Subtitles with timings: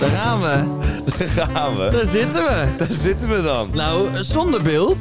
[0.00, 0.64] Daar gaan we.
[1.34, 1.88] Daar gaan we.
[1.90, 2.66] Daar zitten we.
[2.78, 3.68] Daar zitten we dan.
[3.74, 4.98] Nou, zonder beeld.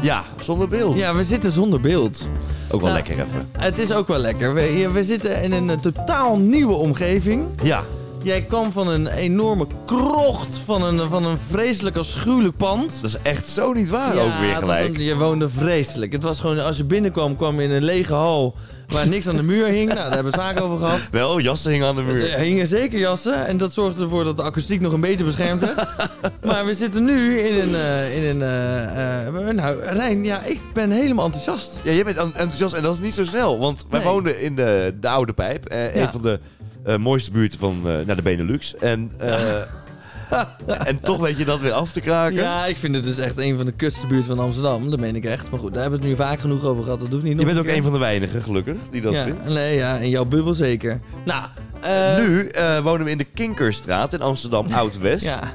[0.00, 0.98] Ja, zonder beeld.
[0.98, 2.28] Ja, we zitten zonder beeld.
[2.70, 3.48] Ook wel Nou, lekker even.
[3.58, 4.54] Het is ook wel lekker.
[4.54, 7.46] We, we zitten in een eh, totaal nieuwe omgeving.
[7.62, 7.82] Ja,
[8.22, 12.98] Jij kwam van een enorme krocht van een, van een vreselijk afschuwelijk pand.
[13.02, 14.96] dat is echt zo niet waar Ja, ook weer gelijk.
[14.96, 16.12] een- je woonde vreselijk.
[16.12, 18.54] Het was gewoon, als je binnenkwam, kwam je in een lege hal
[18.88, 19.86] waar niks aan de muur hing.
[19.88, 21.08] Nou, daar hebben we het vaak over gehad.
[21.10, 22.32] Wel, jassen hingen aan de muur.
[22.32, 25.60] Er hingen zeker jassen en dat zorgde ervoor dat de akoestiek nog een beetje beschermd
[25.60, 25.88] werd.
[26.44, 27.74] maar we zitten nu in een...
[27.74, 31.80] eh, in een eh, eh, nou, Rijn, ja, ik ben helemaal enthousiast.
[31.82, 33.58] Ja, jij bent en- enthousiast en dat is niet zo snel.
[33.58, 34.08] Want wij Nee.
[34.08, 35.64] woonden in de, de Oude Pijp.
[35.64, 36.02] eh, Ja.
[36.02, 36.57] Een van de eh,
[36.96, 38.76] mooiste buurten van eh, naar de Benelux.
[38.76, 39.60] En, eh,
[40.84, 42.36] en toch weet je dat weer af te kraken.
[42.36, 44.90] Ja, ik vind het dus echt een van de kutste buurten van Amsterdam.
[44.90, 45.50] Dat meen ik echt.
[45.50, 47.00] Maar goed, daar hebben we het nu vaak genoeg over gehad.
[47.00, 47.76] Dat hoeft niet nog Je bent ook keer.
[47.76, 49.48] een van de weinigen, gelukkig, die dat ja, vindt.
[49.48, 51.00] Nee, ja, in jouw bubbel zeker.
[51.24, 51.44] Nou,
[51.80, 55.24] eh, nu eh, wonen we in de Kinkerstraat in Amsterdam Oud-West.
[55.24, 55.54] Ja,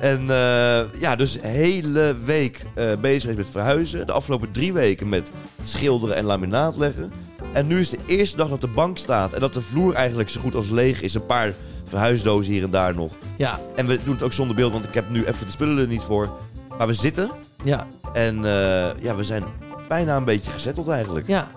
[0.00, 4.06] En eh, ja, dus hele week eh, bezig geweest met verhuizen.
[4.06, 5.30] De afgelopen drie weken met
[5.62, 7.12] schilderen en laminaat leggen.
[7.52, 10.28] En nu is de eerste dag dat de bank staat en dat de vloer eigenlijk
[10.28, 11.14] zo goed als leeg is.
[11.14, 11.52] Een paar
[11.84, 13.12] verhuisdozen hier en daar nog.
[13.36, 15.78] ja, En we doen het ook zonder beeld, want ik heb nu even de spullen
[15.78, 16.30] er niet voor.
[16.78, 17.30] Maar we zitten
[17.64, 19.44] ja, en eh, ja, we zijn
[19.88, 21.26] bijna een beetje gezetteld eigenlijk.
[21.26, 21.50] ja.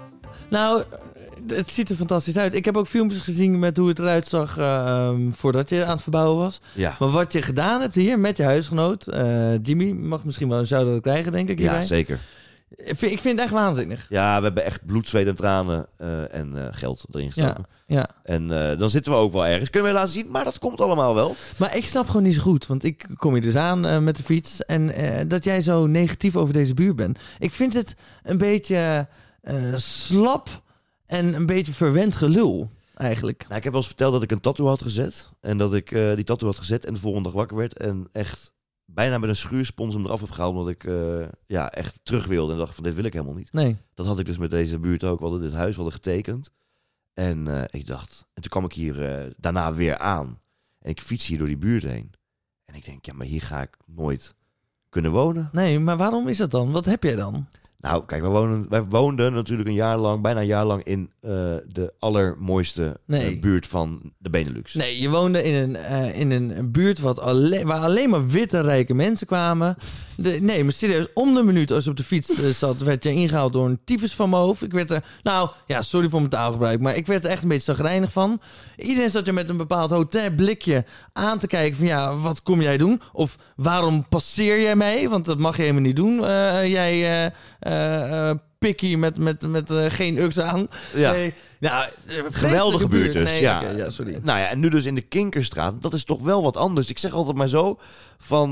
[0.49, 0.83] Nou,
[1.47, 2.53] het ziet er fantastisch uit.
[2.53, 5.91] Ik heb ook filmpjes gezien met hoe het eruit zag eh, ehm, voordat je aan
[5.91, 6.61] het verbouwen was.
[6.73, 10.59] Ja, Maar wat je gedaan hebt hier met je huisgenoot, eh, Jimmy, mag misschien wel
[10.59, 11.57] een shout-out krijgen, denk ik.
[11.57, 11.81] ja hierbij.
[11.81, 12.19] zeker.
[12.69, 14.05] Ik vind, ik vind het echt waanzinnig.
[14.09, 17.65] Ja, we hebben echt bloed, zweet en tranen eh, en eh, geld erin gestoken.
[17.87, 18.09] Ja.
[18.23, 19.69] En eh, dan zitten we ook wel ergens.
[19.69, 21.35] Kunnen we laten zien, maar dat komt allemaal wel.
[21.57, 24.23] Maar ik snap gewoon niet zo goed, want ik kom hier dus aan met de
[24.23, 24.93] fiets en
[25.27, 27.19] dat jij zo negatief over deze buurt bent.
[27.39, 29.07] Ik vind het een beetje
[29.75, 30.49] slap
[31.05, 33.41] en een beetje verwend gelul, eigenlijk.
[33.43, 35.29] Nou, ik heb wel eens verteld dat ik een tattoo had gezet.
[35.41, 37.77] En dat ik die tattoo had gezet en de volgende dag wakker werd.
[37.77, 38.53] En echt
[38.85, 40.55] bijna met een schuurspons hem eraf heb gehaald.
[40.55, 42.51] Omdat ik eh, ja, echt terug wilde.
[42.51, 43.53] En dacht van dit wil ik helemaal niet.
[43.53, 43.77] Nee.
[43.93, 45.17] Dat had ik dus met deze buurt ook.
[45.17, 46.51] We hadden dit huis hadden getekend.
[47.13, 48.25] En eh, ik dacht...
[48.33, 50.39] En toen kwam ik hier eh, daarna weer aan.
[50.79, 52.11] En ik fiets hier door die buurt heen.
[52.65, 54.35] En ik denk, ja, maar hier ga ik nooit
[54.89, 55.49] kunnen wonen.
[55.51, 56.71] Nee, maar waarom is dat dan?
[56.71, 57.47] Wat heb jij dan?
[57.85, 61.11] Nou, kijk, wij, wonen, wij woonden natuurlijk een jaar lang, bijna een jaar lang in
[61.21, 61.31] eh,
[61.71, 63.33] de allermooiste Nee.
[63.35, 64.73] eh, buurt van de Benelux.
[64.73, 68.61] Nee, je woonde in een, eh, in een buurt wat alleen, waar alleen maar witte
[68.61, 69.77] rijke mensen kwamen.
[70.17, 73.11] De, nee, maar serieus, om de minuut als je op de fiets zat, werd je
[73.11, 74.63] ingehaald door een tyfus van mijn hoofd.
[74.63, 77.49] Ik werd er, nou ja, sorry voor mijn taalgebruik, maar ik werd er echt een
[77.49, 78.39] beetje zagrijnig van.
[78.77, 82.77] Iedereen zat je met een bepaald hotelblikje aan te kijken van ja, wat kom jij
[82.77, 83.01] doen?
[83.13, 85.09] Of waarom passeer jij mij?
[85.09, 86.15] Want dat mag je helemaal niet doen.
[86.69, 87.31] jij
[87.75, 90.67] eh eh, pikkie met, met, met eh, geen uks aan.
[90.95, 91.11] Ja.
[91.11, 91.89] Nee, nou,
[92.29, 93.61] Geweldige buurt dus, Nee, ja.
[93.61, 94.19] ja, sorry.
[94.21, 95.81] Nou ja, en nu dus in de Kinkerstraat.
[95.81, 96.89] Dat is toch wel wat anders.
[96.89, 97.79] Ik zeg altijd maar zo
[98.17, 98.51] van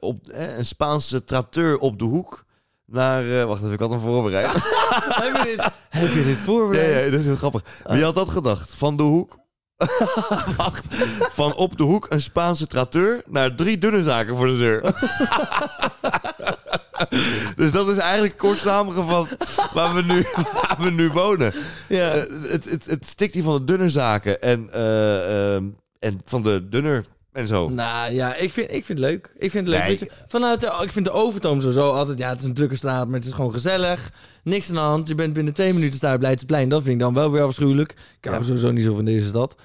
[0.00, 2.44] op, een Spaanse tracteur op de hoek
[2.86, 3.46] naar...
[3.46, 4.52] wacht even, ik had hem voorbereid.
[4.52, 7.04] heb, je dit, heb je dit ja, voorbereid?
[7.04, 7.62] ja, dat is heel grappig.
[7.84, 8.74] Wie had dat gedacht?
[8.74, 9.38] Van de hoek...
[10.56, 10.84] wacht.
[11.32, 14.82] Van op de hoek een Spaanse tracteur naar drie dunne zaken voor de deur.
[17.56, 19.36] dus dat is eigenlijk kort samengevat
[19.72, 20.24] waar we nu,
[20.66, 21.52] waar we nu wonen.
[21.88, 22.10] Ja.
[22.10, 25.64] Eh, het, het, het stikt hier van de dunne zaken en, eh, ehm,
[25.98, 27.68] en van de dunner en zo.
[27.68, 29.32] Nou ja, ik vind, ik vind het leuk.
[29.38, 29.86] Ik vind het leuk.
[29.86, 29.98] Nee.
[29.98, 32.18] Je, vanuit de, ik vind de overtoom sowieso altijd...
[32.18, 34.10] Ja, het is een drukke straat, maar het is gewoon gezellig.
[34.42, 35.08] Niks aan de hand.
[35.08, 36.68] Je bent binnen twee minuten staan op Leidseplein.
[36.68, 37.90] Dat vind ik dan wel weer afschuwelijk.
[37.90, 38.42] Ik hou Ja.
[38.42, 39.56] sowieso niet zo van deze stad.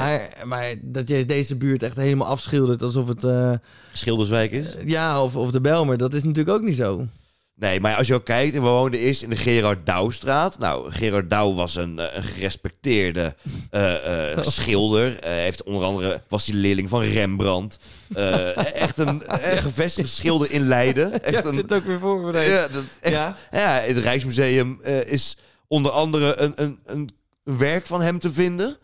[0.00, 3.24] Maar, maar dat je deze buurt echt helemaal afschildert alsof het...
[3.24, 3.52] eh,
[3.92, 4.66] Schilderswijk is.
[4.84, 5.96] ja, of, of de Belmer.
[5.96, 7.06] Dat is natuurlijk ook niet zo.
[7.54, 10.58] Nee, maar als je ook kijkt, we woonden eerst in de Gerard Douwstraat.
[10.58, 13.34] Nou, Gerard Douw was een, eh, een gerespecteerde
[13.70, 15.18] eh, eh, schilder.
[15.20, 17.78] Eh, heeft onder andere, was hij leerling van Rembrandt.
[18.14, 19.08] Eh, echt een,
[19.52, 21.12] een gevestigd schilder in Leiden.
[21.22, 22.48] Echt ja, een, zit ook weer voorbereid.
[22.50, 23.36] ja, dat, echt, Ja?
[23.50, 25.36] ja, het Rijksmuseum eh, is
[25.68, 27.10] onder andere een, een, een
[27.42, 28.76] werk van hem te vinden.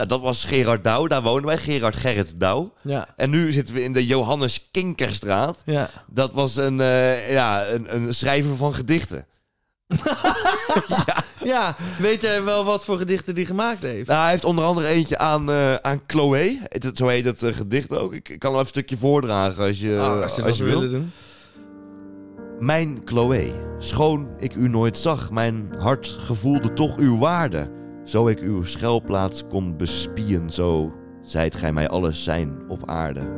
[0.00, 1.58] Nou, dat was Gerard Douw, daar wonen wij.
[1.58, 2.72] Gerard Gerrit Douw.
[2.82, 5.62] Ja, En nu zitten we in de Johannes Kinkerstraat.
[5.64, 5.88] ja.
[6.06, 9.26] Dat was een, eh, ja, een, een schrijver van gedichten.
[11.44, 14.08] ja, weet jij wel wat voor gedichten die gemaakt heeft?
[14.08, 17.96] Nou, hij heeft onder andere eentje aan, eh, aan het- Zo heet het eh, gedicht
[17.96, 18.12] ook.
[18.14, 20.80] Ik, kan wel even een stukje voordragen als je, Oh, als je wil.
[20.80, 21.12] doen.
[22.58, 27.78] Mijn Chloé, schoon ik u nooit zag, mijn hart gevoelde toch uw waarde.
[28.10, 30.92] Zo ik uw schuilplaats kon bespien, zo
[31.22, 33.32] zijt gij mij alles zijn op aarde.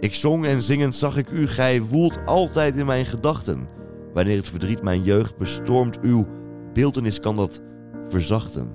[0.00, 3.68] Ik zong en zingend zag ik u, gij woelt altijd in mijn gedachten.
[4.12, 6.26] Wanneer het verdriet mijn jeugd bestormt, uw
[6.72, 7.60] beeltenis kan dat
[8.08, 8.74] verzachten.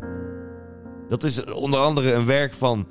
[1.08, 2.88] Dat is onder andere een werk van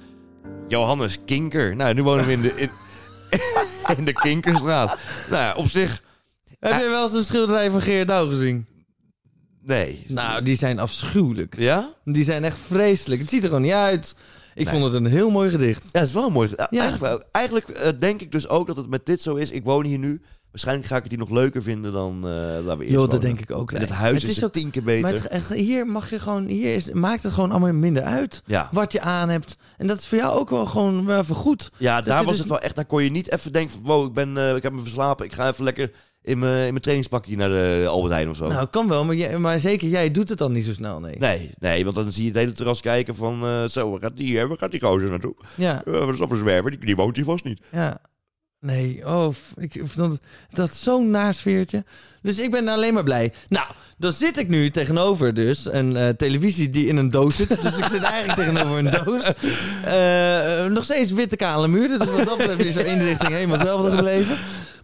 [0.69, 1.77] Johannes Kinker.
[1.77, 2.71] Nou, nu wonen we in de, in,
[3.97, 4.99] in de Kinkerstraat.
[5.31, 6.03] Nou ja, op zich,
[6.61, 8.70] Heb je wel eens een schilderij van Geert Douw gezien?
[9.63, 10.05] Nee.
[10.09, 11.57] Nou, die zijn afschuwelijk.
[11.59, 11.93] Ja?
[12.05, 13.21] Die zijn echt vreselijk.
[13.21, 14.15] Het ziet er gewoon niet uit.
[14.55, 14.75] Ik Nee.
[14.75, 15.83] vond het een heel mooi gedicht.
[15.93, 16.51] Ja, het is wel mooi.
[16.57, 16.81] Ja, Ja.
[16.81, 19.51] Eigenlijk, eigenlijk eh, denk ik dus ook dat het met dit zo is.
[19.51, 20.21] Ik woon hier nu.
[20.51, 22.31] Waarschijnlijk ga ik het hier nog leuker vinden dan eh
[22.65, 23.73] waar we eerst Jo, dat denk ik ook.
[23.73, 25.03] En het huis Het is, is ook- tien keer beter.
[25.03, 28.43] Maar het, echt, hier mag je gewoon, hier is, maakt het gewoon allemaal minder uit
[28.47, 28.69] ja.
[28.73, 29.57] wat je aan hebt.
[29.77, 31.71] En dat is voor jou ook wel gewoon wel even goed.
[31.77, 32.75] ja, daar was dus- het wel echt.
[32.77, 33.83] Daar kon je niet even denken van...
[33.85, 35.25] Wow, ik, ben, eh, ik heb me verslapen.
[35.27, 35.91] Ik ga even lekker
[36.23, 38.47] in mijn, in mijn trainingspakje naar de Albert Heijn of zo.
[38.49, 41.17] Nou, kan wel, maar, jij- maar zeker jij doet het dan niet zo snel, nee.
[41.19, 43.43] Nee, nee, want dan zie je het hele terras kijken van...
[43.45, 44.47] eh, zo, waar gaat die, hè?
[44.47, 45.35] waar gaat die gozer naartoe?
[45.55, 46.71] Ja, Uh, wat is dat voor zwerver?
[46.71, 47.61] Die, die woont hier vast niet.
[47.73, 47.99] ja.
[48.63, 49.83] Nee, oh, ik
[50.53, 51.85] dat is zo'n naar sfeertje.
[52.23, 53.33] Dus ik ben alleen maar blij.
[53.49, 53.67] Nou,
[53.99, 57.49] dan zit ik nu tegenover dus een eh, televisie die in een doos zit.
[57.63, 59.33] Dus ik zit eigenlijk tegenover een doos.
[60.75, 61.89] Nog steeds witte kale muur.
[61.89, 64.39] Dus wat dat betreft is de inrichting helemaal hetzelfde gebleven.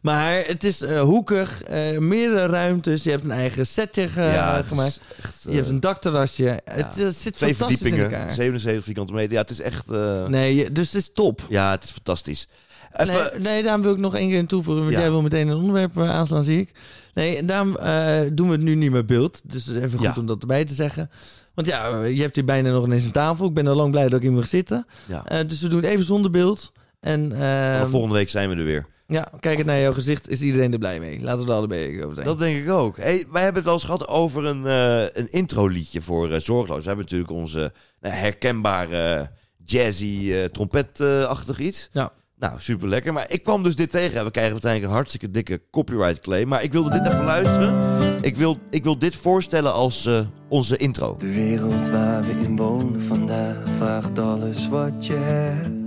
[0.06, 3.02] Maar het is eh, hoekig, eh, meerdere ruimtes.
[3.02, 5.00] Je hebt een eigen setje ge- gemaakt.
[5.22, 6.60] echt, Je hebt eh, een dakterrasje.
[6.64, 8.32] Het, het zit twee fantastisch in elkaar.
[8.32, 9.32] 77 vierkante meter.
[9.32, 9.90] Ja, het is echt...
[9.90, 11.40] eh, Nee, dus het is top.
[11.48, 12.48] Ja, het is fantastisch.
[12.92, 14.82] Even, Nee, nee, daarom wil ik nog één keer toevoegen.
[14.82, 15.00] Want Ja.
[15.00, 16.72] jij wil meteen een onderwerp eh, aanslaan, zie ik.
[17.14, 19.40] Nee, daarom eh, doen we het nu niet met beeld.
[19.44, 20.14] Dus even goed Ja.
[20.18, 21.10] om dat erbij te zeggen.
[21.54, 23.46] Want ja, je hebt hier bijna nog ineens een tafel.
[23.46, 24.86] Ik ben al lang blij dat ik hier mag zitten.
[25.06, 25.22] ja.
[25.26, 26.72] Eh, dus we doen het even zonder beeld.
[27.00, 28.86] En Vanaf eh volgende week zijn we er weer.
[29.06, 31.20] Ja, kijkend naar jouw gezicht is iedereen er blij mee.
[31.20, 32.26] Laten we er allebei over zijn.
[32.26, 32.96] Dat denk ik ook.
[32.96, 36.80] Hey, wij hebben het al eens gehad over een, eh een intro-liedje voor eh, Zorgeloos.
[36.80, 39.30] We hebben natuurlijk onze eh, herkenbare
[39.64, 41.88] jazzy eh trompetachtig iets.
[41.92, 42.12] Ja.
[42.38, 43.12] Nou, super lekker.
[43.12, 44.24] Maar ik kwam dus dit tegen.
[44.24, 46.48] We krijgen uiteindelijk een hartstikke dikke copyright claim.
[46.48, 48.24] Maar ik wilde dit even luisteren.
[48.24, 51.16] Ik wil, ik wil dit voorstellen als eh, onze intro.
[51.18, 55.85] De wereld waar we in wonen vandaag vraagt alles wat je hebt.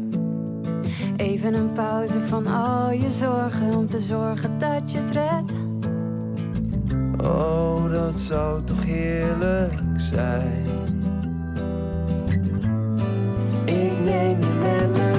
[1.20, 5.52] Even een pauze van al je zorgen om te zorgen dat je het.
[7.28, 10.66] Oh, dat zou toch heerlijk zijn.
[13.66, 15.19] Ik neem je met me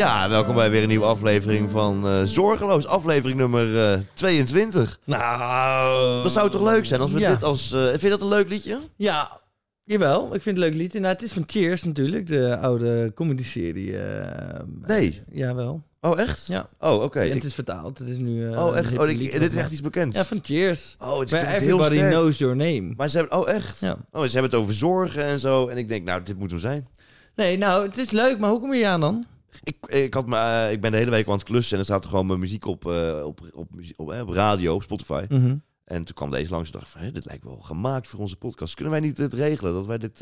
[0.00, 2.86] Ja, welkom bij weer een nieuwe aflevering van eh, Zorgeloos.
[2.86, 4.98] Aflevering nummer eh, 22.
[5.04, 6.22] Nou...
[6.22, 7.30] Dat zou toch leuk zijn als we Ja.
[7.30, 7.72] dit als...
[7.72, 8.78] eh, vind je dat een leuk liedje?
[8.96, 9.40] Ja,
[9.84, 10.24] jawel.
[10.34, 11.00] Ik vind het een leuk liedje.
[11.00, 12.26] Nou, het is van Cheers natuurlijk.
[12.26, 13.98] De oude comedy-serie.
[13.98, 15.22] eh, Nee.
[15.32, 15.82] Jawel.
[16.00, 16.46] Oh, echt?
[16.46, 16.68] Ja.
[16.78, 17.20] Oh, oké.
[17.20, 17.98] En het is vertaald.
[17.98, 18.52] Het is nu...
[18.52, 18.98] eh, Oh, echt?
[18.98, 20.16] Oh, ik- dit is echt iets bekends.
[20.16, 20.96] Ja, van Cheers.
[20.98, 22.10] Oh, het is heel everybody sterk.
[22.10, 22.92] knows your name.
[22.96, 23.38] Maar ze hebben...
[23.38, 23.78] Oh, echt?
[23.80, 23.96] Ja.
[24.12, 25.66] Oh, ze hebben het over zorgen en zo.
[25.68, 26.88] En ik denk, nou, dit moet hem zijn.
[27.36, 29.24] Nee, nou, het is leuk, maar hoe kom je hier aan dan?
[29.62, 31.84] Ik, ik, had me, eh, ik ben de hele week aan het klussen en er
[31.84, 33.68] staat gewoon mijn muziek op, eh, op, op,
[34.10, 35.24] eh, op radio, op Spotify.
[35.28, 35.56] Mhm.
[35.84, 38.36] En toen kwam deze langs en dacht van, hé, dit lijkt wel gemaakt voor onze
[38.36, 38.74] podcast.
[38.74, 39.72] Kunnen wij niet dit regelen?
[39.72, 40.18] Dat wij dit...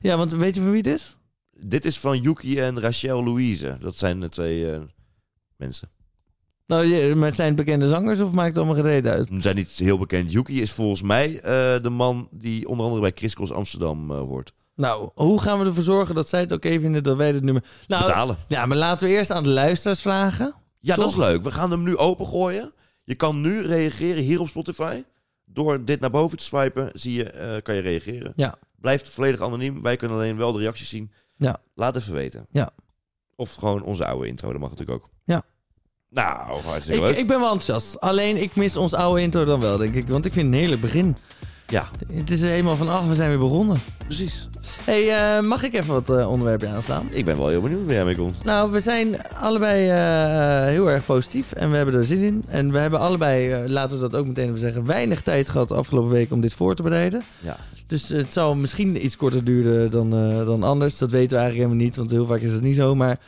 [0.00, 1.16] Ja, want weet je van wie het is?
[1.60, 3.76] Dit is van Yuki en Rachel Louise.
[3.80, 4.78] Dat zijn de twee
[5.56, 5.90] mensen.
[6.66, 9.26] Nou, maar zijn het bekende zangers of maakt het allemaal gereden uit?
[9.26, 10.32] Ze zijn niet heel bekend.
[10.32, 11.40] Yuki is volgens mij
[11.82, 14.52] de man die onder andere bij Chris Cross Amsterdam hoort.
[14.78, 17.64] Nou, hoe gaan we ervoor zorgen dat zij het oké vinden dat wij het nummer...
[17.86, 18.36] Nou, Betalen.
[18.46, 20.54] ja, maar laten we eerst aan de luisteraars vragen.
[20.80, 21.42] Ja, dat is leuk.
[21.42, 22.72] We gaan hem nu opengooien.
[23.04, 25.02] Je kan nu reageren hier op Spotify.
[25.44, 28.32] Door dit naar boven te swipen, zie je, eh, kan je reageren.
[28.36, 28.54] Ja.
[28.80, 29.82] Blijft volledig anoniem.
[29.82, 31.12] Wij kunnen alleen wel de reacties zien.
[31.36, 31.56] Ja.
[31.74, 32.46] Laat even weten.
[32.50, 32.70] Ja.
[33.36, 35.10] Of gewoon onze oude intro, dat mag natuurlijk ook.
[35.24, 35.42] Ja.
[36.10, 37.16] Nou, hartstikke Ik, leuk.
[37.16, 38.00] ik ben wel enthousiast.
[38.00, 40.08] Alleen, ik mis ons oude intro dan wel, denk ik.
[40.08, 41.16] Want ik vind het een heerlijk begin.
[41.70, 43.76] Ja, Het is helemaal van, ach, we zijn weer begonnen.
[44.04, 44.48] precies.
[44.84, 47.08] hey, eh, mag ik even wat eh, onderwerpen aanslaan?
[47.10, 48.44] Ik ben wel heel benieuwd waar jij mee komt.
[48.44, 52.44] Nou, we zijn allebei eh, heel erg positief en we hebben er zin in.
[52.48, 56.10] En we hebben allebei, laten we dat ook meteen even zeggen, weinig tijd gehad afgelopen
[56.10, 57.22] week om dit voor te bereiden.
[57.40, 57.56] Ja.
[57.86, 60.10] Dus het zal misschien iets korter duren dan,
[60.44, 60.98] dan anders.
[60.98, 62.94] Dat weten we eigenlijk helemaal niet, want heel vaak is het niet zo.
[62.94, 63.18] Maar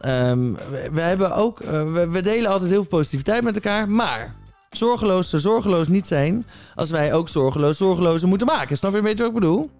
[0.00, 3.88] ehm, we, we hebben ook, we, we delen altijd heel veel positiviteit met elkaar.
[3.88, 4.34] Maar
[4.76, 8.76] zorgeloos zou zorgeloos niet zijn als wij ook zorgeloos zorgelozen moeten maken.
[8.76, 9.70] Snap je een beetje wat ik bedoel?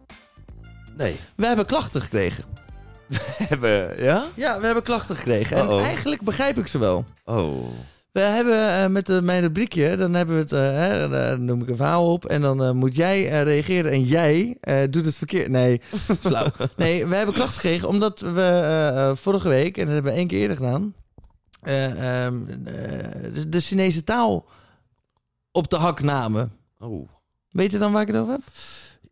[0.96, 1.16] Nee.
[1.34, 2.44] We hebben klachten gekregen.
[3.36, 4.26] Hebben, ja?
[4.34, 5.56] Ja, we hebben klachten gekregen.
[5.56, 7.04] En eigenlijk begrijp ik ze wel.
[7.24, 7.64] Oh.
[8.12, 11.62] We hebben eh, met de, mijn rubriekje, dan hebben we het, eh, hè, dan noem
[11.62, 12.24] ik een verhaal op.
[12.24, 15.48] En dan eh, moet jij eh, reageren en jij eh, doet het verkeerd.
[15.48, 15.80] Nee,
[16.26, 16.46] flauw.
[16.76, 20.18] Nee, we hebben klachten gekregen omdat we eh, eh, vorige week, en dat hebben we
[20.18, 20.94] één keer eerder gedaan,
[21.62, 22.34] eh, ehm,
[22.64, 24.44] eh, de, de Chinese taal
[25.52, 26.52] op de hak namen.
[26.78, 27.08] Oh.
[27.50, 28.42] Weet je dan waar ik het over heb?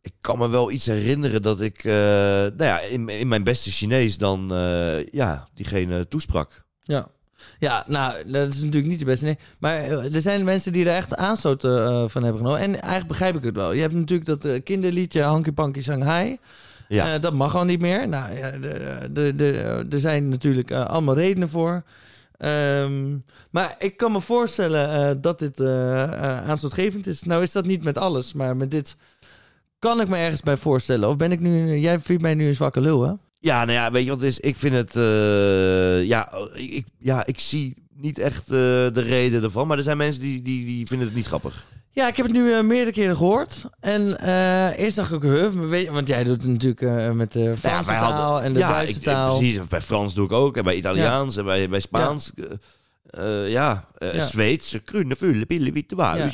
[0.02, 3.70] Ik kan me wel iets herinneren dat ik, eh, nou ja, in, in mijn beste
[3.70, 6.64] Chinees dan, eh, ja, diegene toesprak.
[6.82, 7.08] Ja.
[7.58, 9.24] Ja, nou, dat is natuurlijk niet de beste.
[9.24, 9.38] Nee.
[9.58, 11.60] Maar eh, er zijn mensen die er echt aanstoot
[12.10, 12.58] van hebben genomen.
[12.58, 13.72] En eigenlijk begrijp ik het wel.
[13.72, 16.38] Je hebt natuurlijk dat kinderliedje Hanky Panky Shanghai.
[16.88, 17.18] Ja.
[17.18, 18.08] Dat mag gewoon niet meer.
[18.08, 21.82] Nou, ja, de- de- de- er zijn natuurlijk allemaal redenen voor.
[22.40, 23.18] Ehm,
[23.50, 27.22] maar ik kan me voorstellen eh, dat dit eh, eh, aanstootgevend is.
[27.22, 28.96] Nou is dat niet met alles, maar met dit
[29.78, 31.08] kan ik me ergens bij voorstellen.
[31.08, 31.78] Of ben ik nu...
[31.78, 33.12] Jij vindt mij nu een zwakke lul, hè?
[33.38, 34.40] Ja, nou ja, weet je wat is?
[34.40, 34.92] Ik vind het,
[36.06, 39.66] ja, ik, ja, ik zie niet echt de reden ervan.
[39.66, 41.64] Maar er zijn mensen die, die, die vinden het niet grappig.
[41.92, 43.64] Ja, ik heb het nu eh, meerdere keren gehoord.
[43.80, 47.32] En eh, eerst dacht ik ook, huh, weet want jij doet het natuurlijk eh, met
[47.32, 49.36] de Franse wij taal hadden- en de ja, Duitse ik- taal.
[49.38, 50.56] Precies, bij Frans doe ik ook.
[50.56, 52.32] En bij Italiaans en bij, bij Spaans.
[52.34, 52.44] eh,
[53.44, 54.24] eh, ja, eh Ja.
[54.24, 54.78] Zweeds.
[54.84, 56.16] Krunne, vulle, pille, witte waar.
[56.18, 56.30] Ja.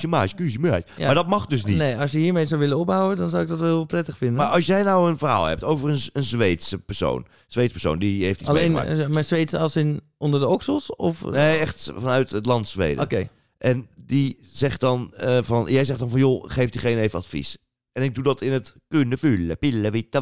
[0.97, 1.07] Ja.
[1.07, 1.77] Maar dat mag dus niet.
[1.77, 4.37] Nee, als je hiermee zou willen opbouwen, dan zou ik dat wel heel prettig vinden.
[4.37, 7.27] Maar als jij nou een verhaal hebt over een, een Zweedse persoon.
[7.47, 9.01] Zweedse persoon, die heeft iets Alleen meegemaakt.
[9.01, 10.97] eh, maar Zweedse als in onder de oksels?
[10.97, 11.25] Of...
[11.25, 13.03] Nee, echt vanuit het land Zweden.
[13.05, 13.29] Oké.
[13.59, 17.59] En die zegt dan eh, van, jij zegt dan van, joh, geef diegene even advies.
[17.93, 20.21] En ik doe dat in het kunnen vullen, pillen, witte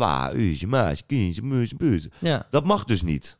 [1.76, 2.06] buus.
[2.20, 2.46] Ja.
[2.50, 3.38] Dat mag dus niet.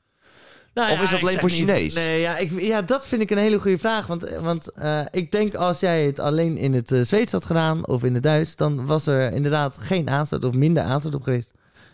[0.74, 1.94] Nou Of is dat alleen voor niet- Chinees?
[1.94, 4.06] Nee, ja, ik, ja, dat vind ik een hele goede vraag.
[4.06, 7.86] Want, want eh, ik denk als jij het alleen in het eh, Zweeds had gedaan
[7.86, 11.50] of in het Duits, dan was er inderdaad geen aanstoot of minder aanstoot op geweest.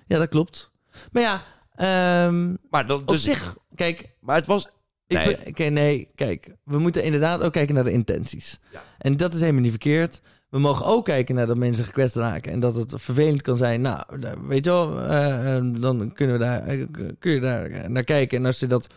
[0.06, 0.70] Ja, dat klopt.
[1.12, 1.42] Maar ja,
[1.74, 4.68] ehm, Maar, dat, op dus, zich, kijk, maar het was...
[5.10, 5.70] Ik Nee.
[5.70, 6.54] nee, kijk.
[6.64, 8.60] We moeten inderdaad ook kijken naar de intenties.
[8.72, 8.82] Ja.
[8.98, 10.20] En dat is helemaal niet verkeerd.
[10.50, 12.52] We mogen ook kijken naar dat mensen gekwetst raken.
[12.52, 13.80] En dat het vervelend kan zijn.
[13.80, 14.04] Nou,
[14.46, 16.86] weet je wel, eh, eh, dan kunnen we daar, eh,
[17.18, 18.38] kun je daar naar kijken.
[18.38, 18.88] En als je dat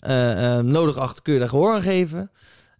[0.00, 2.30] eh, eh, nodig acht, kun je daar gehoor aan geven.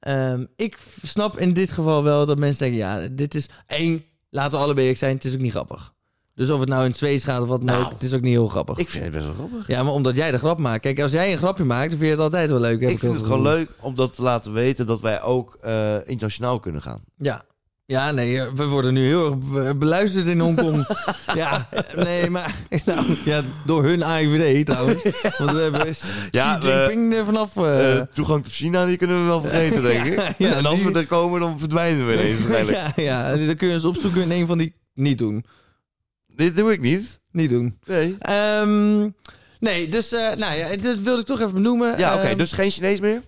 [0.01, 2.79] Ehm, ik snap in dit geval wel dat mensen denken...
[2.79, 5.95] Ja, dit is één, laten we allebei zijn, het is ook niet grappig.
[6.37, 8.13] Dus of het nou in het Zweeds gaat of wat dan Nou, ook, het is
[8.15, 8.79] ook niet heel grappig.
[8.79, 9.67] Ik vind het best wel grappig.
[9.67, 10.83] ja, maar omdat jij de grap maakt.
[10.83, 12.81] Kijk, als jij een grapje maakt, dan vind je het altijd wel leuk.
[12.81, 16.61] Ik vind het gewoon leuk om dat te laten weten dat wij ook eh, internationaal
[16.61, 17.01] kunnen gaan.
[17.19, 17.43] Ja.
[17.89, 20.87] Ja, nee, we worden nu heel erg be- beluisterd in Hongkong.
[21.35, 25.03] ja, nee, maar nou, ja, door hun AIVD trouwens.
[25.39, 27.57] Want we hebben Xi Ja, we- Jinping er vanaf...
[27.57, 30.15] eh, Eh, toegang tot China, die kunnen we wel vergeten, denk ik.
[30.17, 32.79] Ja, ja, en als die- we er komen, dan verdwijnen we ineens waarschijnlijk.
[32.97, 34.75] ja, ja, dan kun je eens opzoeken in een van die...
[34.95, 35.45] Niet doen.
[36.37, 37.21] Dit doe ik niet.
[37.33, 37.79] Niet doen.
[37.87, 38.17] Nee.
[38.19, 39.01] Ehm,
[39.61, 41.99] nee, dus nou ja, dat wilde ik toch even benoemen.
[41.99, 43.23] Ja, oké, Ehm, dus geen Chinees meer?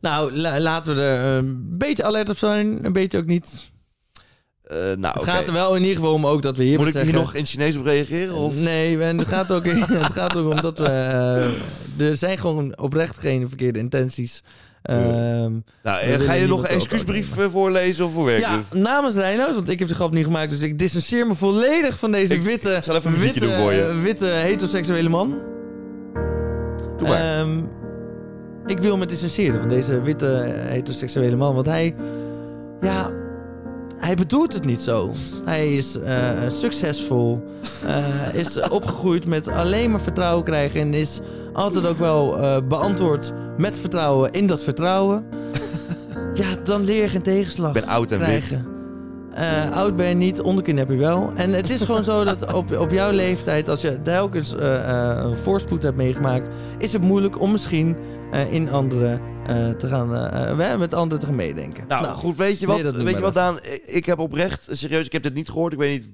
[0.00, 2.84] Nou, la- laten we er eh, een beetje alert op zijn.
[2.84, 3.70] Een beetje ook niet.
[4.62, 6.86] Eh, nou, Het gaat er wel in ieder geval om ook dat we hier Moet
[6.86, 7.10] ik zeggen...
[7.12, 8.34] hier nog in Chinees op reageren?
[8.34, 8.54] Of?
[8.54, 9.64] Nee, en het gaat ook,
[10.04, 10.84] het gaat ook om dat we...
[10.88, 14.42] eh, er zijn gewoon oprecht geen verkeerde intenties.
[14.86, 15.52] Ehm,
[15.82, 19.68] Nou, eh, ga je nog een excuusbrief voorlezen of hoe werkt ja, namens Reinoud, want
[19.68, 22.70] ik heb de grap niet gemaakt, dus ik distancieer me volledig van deze Ik- witte,
[22.72, 23.82] ik zal even witte, doen voor je.
[23.82, 25.38] eh, witte heteroseksuele man.
[26.98, 27.38] Doe maar.
[27.38, 27.58] Ehm,
[28.66, 31.94] ik wil me distancieren van deze witte eh, heteroseksuele man, want hij,
[32.80, 33.10] ja,
[34.06, 35.10] hij bedoelt het niet zo.
[35.44, 37.44] Hij is eh, succesvol,
[37.86, 41.20] eh, is opgegroeid met alleen maar vertrouwen krijgen en is
[41.52, 45.24] altijd ook wel eh, beantwoord met vertrouwen in dat vertrouwen.
[46.34, 48.26] Ja, dan leer je geen tegenslag Ik ben oud en wit.
[48.28, 48.66] krijgen.
[49.32, 51.32] Eh, oud ben je niet, onderkin heb je wel.
[51.34, 55.82] En het is gewoon zo dat op, op jouw leeftijd, als je telkens een voorspoed
[55.82, 56.48] hebt meegemaakt,
[56.78, 57.96] is het moeilijk om misschien
[58.50, 61.84] in anderen eh, te gaan, eh, met anderen te gaan meedenken.
[61.88, 63.58] Nou, goed, weet je wat, weet je wat Daan?
[63.84, 65.72] Ik heb oprecht, serieus, ik heb dit niet gehoord.
[65.72, 66.10] Ik weet niet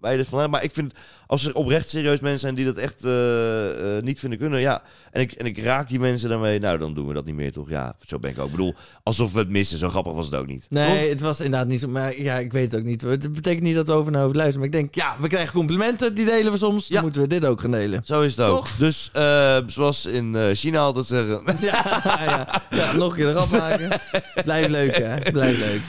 [0.00, 0.94] waar je dit vandaan Maar ik vind,
[1.26, 4.82] als er oprecht serieus mensen zijn die dat echt eh, eh, niet vinden kunnen, ja.
[5.10, 7.52] En ik, en ik raak die mensen daarmee, nou, dan doen we dat niet meer,
[7.52, 7.68] toch?
[7.68, 8.44] Ja, zo ben ik ook.
[8.44, 10.66] Ik bedoel, alsof we het missen, zo grappig was het ook niet.
[10.68, 11.88] Nee, het was inderdaad niet zo.
[11.88, 13.00] Maar ja, ik weet het ook niet.
[13.02, 14.68] Het betekent niet dat we over naar hoeven luisteren.
[14.70, 16.14] Maar ik denk, ja, we krijgen complimenten.
[16.14, 16.88] Die delen we soms.
[16.88, 18.00] Dan moeten we dit ook gaan delen.
[18.04, 18.56] Zo is het ook.
[18.56, 18.76] Toch?
[18.76, 21.42] Dus, eh, zoals in eh, China altijd zeggen...
[21.60, 24.00] Ja, ja, ja, nog een keer grap maken.
[24.44, 25.30] Blijf leuk, hè?
[25.32, 25.80] Blijf leuk.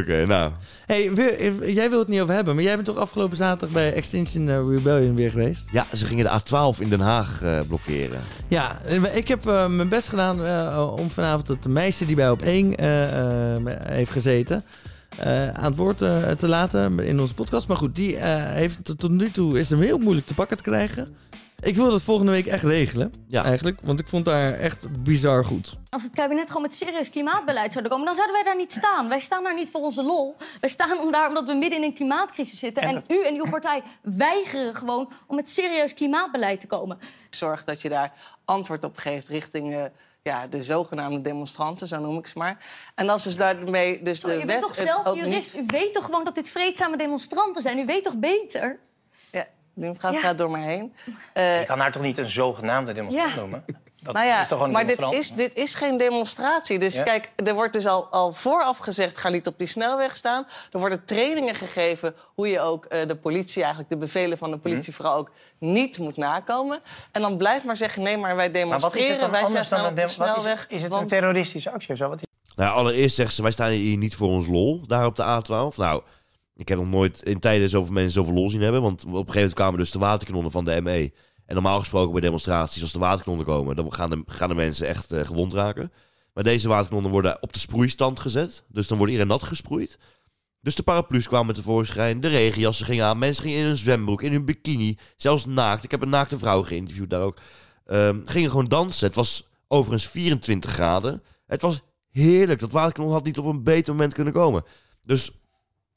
[0.00, 0.52] Oké, nou.
[0.86, 3.92] Hey, wil- jij wil het niet over hebben, maar jij bent toch afgelopen zaterdag bij
[3.92, 5.68] Extinction eh, Rebellion weer geweest?
[5.72, 8.20] Ja, ze gingen de A12 in Den Haag eh, blokkeren.
[8.48, 12.30] Ja, eh, ik heb eh, mijn best gedaan eh, om vanavond het meisje die bij
[12.30, 14.64] op één eh, eh, heeft gezeten.
[15.18, 17.68] eh, aan het woord eh, te laten in onze podcast.
[17.68, 20.56] Maar goed, die eh, heeft tot- tot nu toe is hem heel moeilijk te pakken
[20.56, 21.14] te krijgen.
[21.64, 23.44] Ik wil dat volgende week echt regelen, Ja.
[23.44, 23.78] eigenlijk.
[23.82, 25.76] Want ik vond haar echt bizar goed.
[25.90, 29.08] Als het kabinet gewoon met serieus klimaatbeleid zou komen, dan zouden wij daar niet staan.
[29.08, 30.36] Wij staan daar niet voor onze lol.
[30.60, 32.82] Wij staan om daar omdat we midden in een klimaatcrisis zitten.
[32.82, 36.98] En u en uw partij weigeren gewoon om met serieus klimaatbeleid te komen.
[37.30, 38.12] Zorg dat je daar
[38.44, 39.82] antwoord op geeft richting eh,
[40.22, 42.58] ja, de zogenaamde demonstranten, zo noem ik ze maar.
[42.94, 45.54] En als ze daarmee dus de Oh, je wet bent toch zelf ook jurist?
[45.54, 47.78] niet- U weet toch gewoon dat dit vreedzame demonstranten zijn?
[47.78, 48.78] U weet toch beter?
[49.74, 50.20] Nu gaat Ja.
[50.20, 50.94] gaat door me heen.
[51.32, 53.40] Eh, Je kan haar toch niet een zogenaamde demonstrant Ja.
[53.40, 53.64] noemen?
[54.02, 56.78] Dat nou ja, is toch gewoon een maar dit is, dit is geen demonstratie.
[56.78, 57.02] Dus Ja?
[57.02, 59.18] kijk, er wordt dus al, al vooraf gezegd...
[59.18, 60.46] ga niet op die snelweg staan.
[60.72, 63.60] Er worden trainingen gegeven hoe je ook eh, de politie...
[63.60, 64.96] eigenlijk de bevelen van de politie Mhm.
[65.02, 66.80] vooral ook niet moet nakomen.
[67.12, 69.30] En dan blijft maar zeggen, nee, maar wij Maar wat is het demonstreren.
[69.30, 70.66] wij anders staan op de is het- snelweg.
[70.68, 72.08] Is het een terroristische actie of zo?
[72.08, 72.26] Wat is...
[72.56, 75.76] Nou, allereerst zeggen ze, wij staan hier niet voor ons lol, daar op de A12.
[75.76, 76.02] Nou,
[76.56, 78.82] ik heb nog nooit in tijden zoveel mensen zoveel lol zien hebben.
[78.82, 81.12] Want op een gegeven moment kwamen dus de waterkanonnen van de ME.
[81.46, 83.76] En normaal gesproken bij demonstraties, als de waterkanonnen komen...
[83.76, 85.92] dan gaan de, gaan de mensen echt eh, gewond raken.
[86.32, 88.64] Maar deze waterkanonnen worden op de sproeistand gezet.
[88.68, 89.98] Dus dan wordt iedereen nat gesproeid.
[90.60, 93.18] Dus de paraplu's kwamen tevoorschijn, de regenjassen gingen aan...
[93.18, 95.84] mensen gingen in hun zwembroek, in hun bikini, zelfs naakt.
[95.84, 97.38] Ik heb een naakte vrouw geïnterviewd daar ook.
[97.84, 99.06] Ehm, gingen gewoon dansen.
[99.06, 101.22] Het was overigens 24 graden.
[101.46, 102.60] Het was heerlijk.
[102.60, 104.64] Dat waterkanon had niet op een beter moment kunnen komen.
[105.02, 105.30] Dus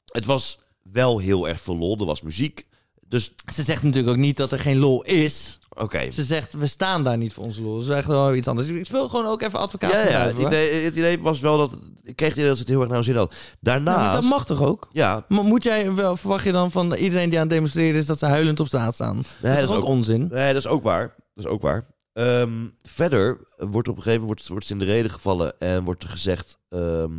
[0.08, 1.98] het was wel heel erg veel lol.
[1.98, 2.66] Er was muziek.
[3.06, 5.58] Dus Ze zegt natuurlijk ook niet dat er geen lol is.
[5.68, 6.10] oké.
[6.10, 7.80] Ze zegt, we staan daar niet voor onze lol.
[7.80, 8.68] Is echt wel iets anders.
[8.68, 10.26] Ik speel gewoon ook even advocaat Ja, ja.
[10.26, 11.72] Het idee, het idee was wel dat...
[12.02, 13.34] Ik kreeg het idee dat ze het heel erg naar hun zin had.
[13.60, 14.20] Daarnaast...
[14.20, 14.88] dat mag toch ook?
[14.92, 18.06] Ja, Maar moet jij wel, verwacht je dan van iedereen die aan het demonstreren is
[18.06, 19.16] dat ze huilend op straat staan?
[19.16, 20.28] dat is dat toch is ook, ook- onzin?
[20.30, 21.14] Nee, dat is ook waar.
[21.34, 21.86] Dat is ook waar.
[22.12, 25.84] Ehm, verder wordt op een gegeven moment wordt, wordt ze in de reden gevallen en
[25.84, 27.12] wordt er gezegd ehm,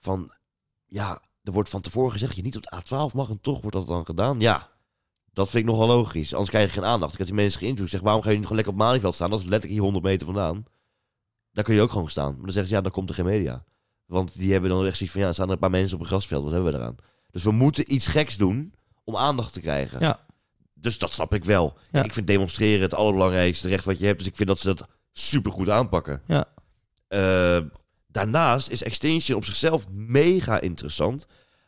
[0.00, 0.30] van
[0.86, 3.60] ja, er wordt van tevoren gezegd dat je niet op de A12 mag en toch
[3.60, 4.40] wordt dat dan gedaan.
[4.40, 4.68] Ja,
[5.32, 6.32] dat vind ik nogal logisch.
[6.32, 7.12] Anders krijg je geen aandacht.
[7.12, 7.92] Ik heb die mensen geïnterviewd.
[7.92, 9.30] Ik zeg, waarom ga je niet gewoon lekker op Malieveld staan?
[9.30, 10.64] Dat is letterlijk hier 100 meter vandaan.
[11.52, 12.32] Daar kun je ook gewoon staan.
[12.32, 13.64] Maar dan zeggen ze, ja, dan komt er geen media.
[14.06, 16.02] Want die hebben dan echt zoiets van, ja, er staan er een paar mensen op
[16.02, 16.42] een grasveld.
[16.42, 16.96] Wat hebben we eraan?
[17.30, 20.00] Dus we moeten iets geks doen om aandacht te krijgen.
[20.00, 20.20] Ja.
[20.74, 21.78] Dus dat snap ik wel.
[21.92, 22.02] Ja.
[22.02, 24.18] Ik vind demonstreren het allerbelangrijkste recht wat je hebt.
[24.18, 26.22] Dus ik vind dat ze dat supergoed aanpakken.
[26.26, 26.44] Ja.
[27.08, 27.60] Eh,
[28.12, 31.26] daarnaast is Extinction op zichzelf mega interessant.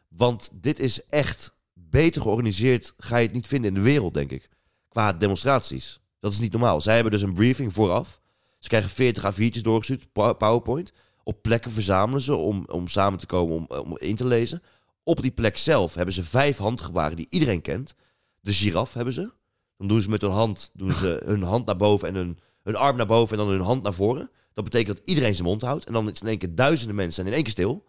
[0.09, 2.95] Want dit is echt beter georganiseerd.
[2.99, 4.49] Ga je het niet vinden in de wereld, denk ik.
[4.89, 6.01] Qua demonstraties.
[6.21, 6.81] Dat is niet normaal.
[6.81, 8.21] Zij hebben dus een briefing vooraf.
[8.59, 10.93] Ze krijgen 40 A4'tjes doorgestuurd, PowerPoint.
[11.23, 14.63] Op plekken verzamelen ze om, om samen te komen, om, om in te lezen.
[15.03, 17.95] Op die plek zelf hebben ze vijf handgebaren die iedereen kent.
[18.41, 19.33] De giraf hebben ze.
[19.77, 22.77] Dan doen ze met hun hand, doen ze hun hand naar boven en hun, hun
[22.77, 24.31] arm naar boven en dan hun hand naar voren.
[24.55, 25.85] Dat betekent dat iedereen zijn mond houdt.
[25.85, 27.85] En dan is in één keer duizenden mensen zijn in één keer stil.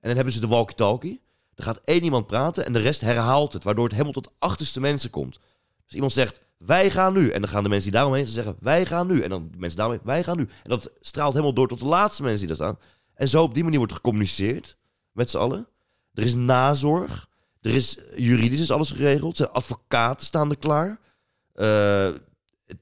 [0.00, 1.22] En dan hebben ze de walkie-talkie.
[1.54, 3.64] Dan gaat één iemand praten en de rest herhaalt het.
[3.64, 5.38] Waardoor het helemaal tot de achterste mensen komt.
[5.84, 7.30] Dus iemand zegt, wij gaan nu.
[7.30, 9.20] En dan gaan de mensen die daaromheen zeggen, wij gaan nu.
[9.20, 10.42] En dan de mensen daaromheen, wij gaan nu.
[10.42, 12.78] En dat straalt helemaal door tot de laatste mensen die daar staan.
[13.14, 14.76] En zo op die manier wordt er gecommuniceerd
[15.12, 15.68] met z'n allen.
[16.14, 17.28] Er is nazorg.
[17.60, 19.30] Er is juridisch is alles geregeld.
[19.30, 21.00] Er zijn advocaten staan er klaar.
[21.52, 22.08] Eh,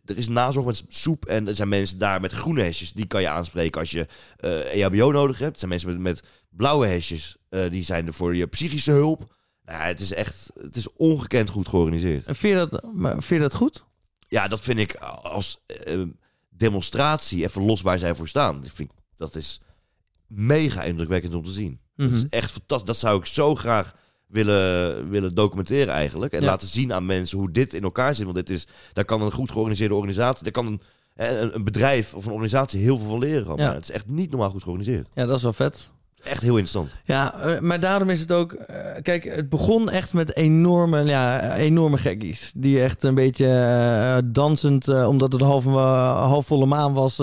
[0.04, 1.24] er is nazorg met soep.
[1.24, 2.92] En er zijn mensen daar met groene hesjes.
[2.92, 5.52] Die kan je aanspreken als je eh EHBO nodig hebt.
[5.52, 7.36] Er zijn mensen met, met blauwe hesjes.
[7.48, 9.34] eh, die zijn er voor je psychische hulp.
[9.64, 12.26] Nou, het is echt het is ongekend goed georganiseerd.
[12.26, 13.84] En Vind je dat, vind je dat goed?
[14.28, 16.02] Ja, dat vind ik als eh,
[16.50, 18.60] demonstratie, even los waar zij voor staan.
[18.60, 19.60] Dat, vind ik, dat is
[20.26, 21.80] mega indrukwekkend om te zien.
[21.96, 22.26] Dat is Mhm.
[22.30, 22.86] echt fantastisch.
[22.86, 23.94] Dat zou ik zo graag
[24.26, 26.32] willen, willen documenteren eigenlijk.
[26.32, 26.46] En Ja.
[26.46, 28.24] laten zien aan mensen hoe dit in elkaar zit.
[28.24, 30.80] Want dit is, daar kan een goed georganiseerde organisatie, daar kan een,
[31.16, 33.56] een, een bedrijf of een organisatie heel veel van leren.
[33.56, 33.74] Ja.
[33.74, 35.08] Het is echt niet normaal goed georganiseerd.
[35.14, 35.90] Ja, dat is wel vet.
[36.24, 36.94] Echt heel interessant.
[37.04, 38.52] Ja, eh, maar daarom is het ook...
[38.52, 42.52] eh, kijk, het begon echt met enorme, ja, enorme gekkies.
[42.54, 47.18] Die echt een beetje eh, dansend, omdat het half, eh, halfvolle maan was...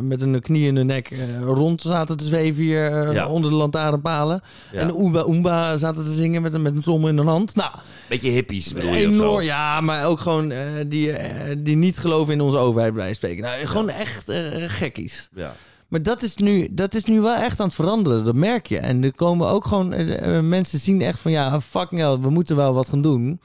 [0.00, 3.28] met een knie in de nek rond zaten te zweven hier Ja.
[3.28, 4.42] onder de lantaarnpalen.
[4.72, 4.80] Ja.
[4.80, 7.54] En de Oomba Oomba zaten te zingen met, een- met een trommel in de hand.
[7.54, 7.70] Nou,
[8.08, 9.20] Beetje hippies bedoel je of zo?
[9.22, 9.42] enorm.
[9.42, 10.52] Ja, maar ook gewoon
[10.88, 11.12] die,
[11.58, 13.42] die niet geloven in onze overheid bij spreken.
[13.42, 14.32] Nou, gewoon echt
[14.66, 15.28] gekkies.
[15.34, 15.52] Ja.
[15.92, 18.78] Maar dat is, nu, dat is nu wel echt aan het veranderen, dat merk je.
[18.78, 22.30] En er komen ook gewoon eh, eh, mensen zien echt van ja, fucking hell, we
[22.30, 23.40] moeten wel wat gaan doen.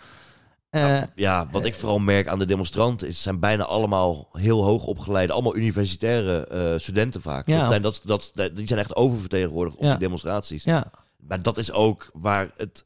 [0.69, 4.85] Eh, Ja, wat ik vooral merk aan de demonstranten is, zijn bijna allemaal heel hoog
[4.85, 7.47] opgeleide, allemaal universitaire studenten vaak.
[7.47, 7.59] Ja.
[7.59, 9.89] Dat zijn, dat, dat, die zijn echt oververtegenwoordigd op Ja.
[9.89, 10.63] die demonstraties.
[10.63, 12.83] ja, Maar dat is ook waar het,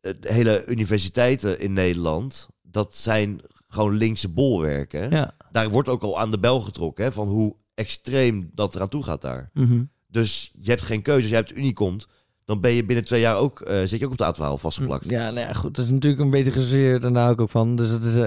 [0.00, 5.10] het hele universiteiten in Nederland, dat zijn gewoon linkse bolwerken.
[5.10, 5.34] ja.
[5.52, 9.02] Daar wordt ook al aan de bel getrokken hè, van hoe extreem dat eraan toe
[9.02, 9.50] gaat daar.
[9.54, 9.82] mhm.
[10.10, 11.36] Dus je hebt geen keuze.
[11.36, 12.06] Als de Unie komt,
[12.44, 15.04] dan ben je binnen twee jaar ook, eh, zit je ook op de A12 vastgeplakt.
[15.10, 15.74] Ja, nou ja, goed.
[15.76, 17.76] Dat is natuurlijk een beetje gezeerd en daar hou ik ook van.
[17.76, 18.26] Dus het is eh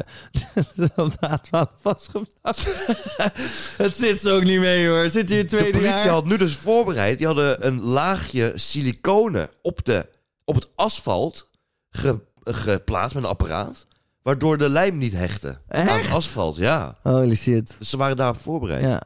[1.05, 2.85] op de A12 vastgeplakt.
[3.83, 5.09] het zit zo ook niet mee hoor.
[5.09, 6.13] Zit je in het De tweede politie jaar?
[6.13, 7.17] had nu dus voorbereid.
[7.17, 10.05] Die hadden een laagje siliconen op, de,
[10.45, 11.49] op het asfalt
[11.89, 13.85] ge- geplaatst met een apparaat.
[14.21, 16.55] Waardoor de lijm niet hechtte aan het asfalt.
[16.55, 16.97] Ja.
[17.01, 17.75] Holy shit.
[17.79, 18.83] Dus ze waren daarop voorbereid.
[18.83, 19.01] Ja.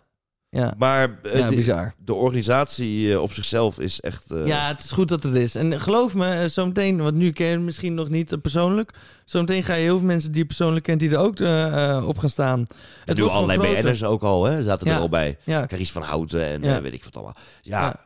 [0.55, 1.93] Ja, Maar eh, ja de, bizar.
[2.05, 4.31] de organisatie eh, op zichzelf is echt...
[4.31, 5.55] eh, Ja, het is goed dat het is.
[5.55, 8.93] En geloof me, zometeen, want nu ken je misschien nog niet persoonlijk.
[9.25, 12.17] Zometeen ga je heel veel mensen die je persoonlijk kent, die er ook eh, op
[12.17, 12.59] gaan staan.
[12.59, 12.67] En
[13.05, 13.81] Het wordt allerlei.
[13.81, 14.61] BN'ers ook al, hè?
[14.61, 14.95] Zaten Ja.
[14.95, 15.37] er al bij.
[15.43, 17.35] Ja, Caries van Houten en weet ik wat allemaal.
[17.61, 17.99] Ja,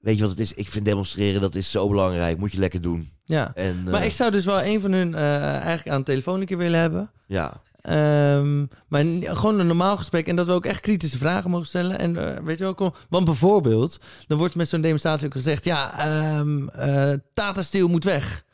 [0.00, 0.54] weet je wat het is?
[0.54, 2.38] Ik vind demonstreren, dat is zo belangrijk.
[2.38, 3.08] Moet je lekker doen.
[3.24, 3.52] ja.
[3.54, 6.58] En, Maar ik zou dus wel een van hun eigenlijk aan de telefoon een keer
[6.58, 7.10] willen hebben.
[7.26, 7.52] Ja,
[7.82, 10.26] Ehm, maar gewoon een normaal gesprek.
[10.26, 11.98] En dat we ook echt kritische vragen mogen stellen.
[11.98, 15.98] En eh, weet je wel, want bijvoorbeeld, dan wordt met zo'n demonstratie ook gezegd: ja,
[15.98, 18.44] eh, Tata Steel moet weg.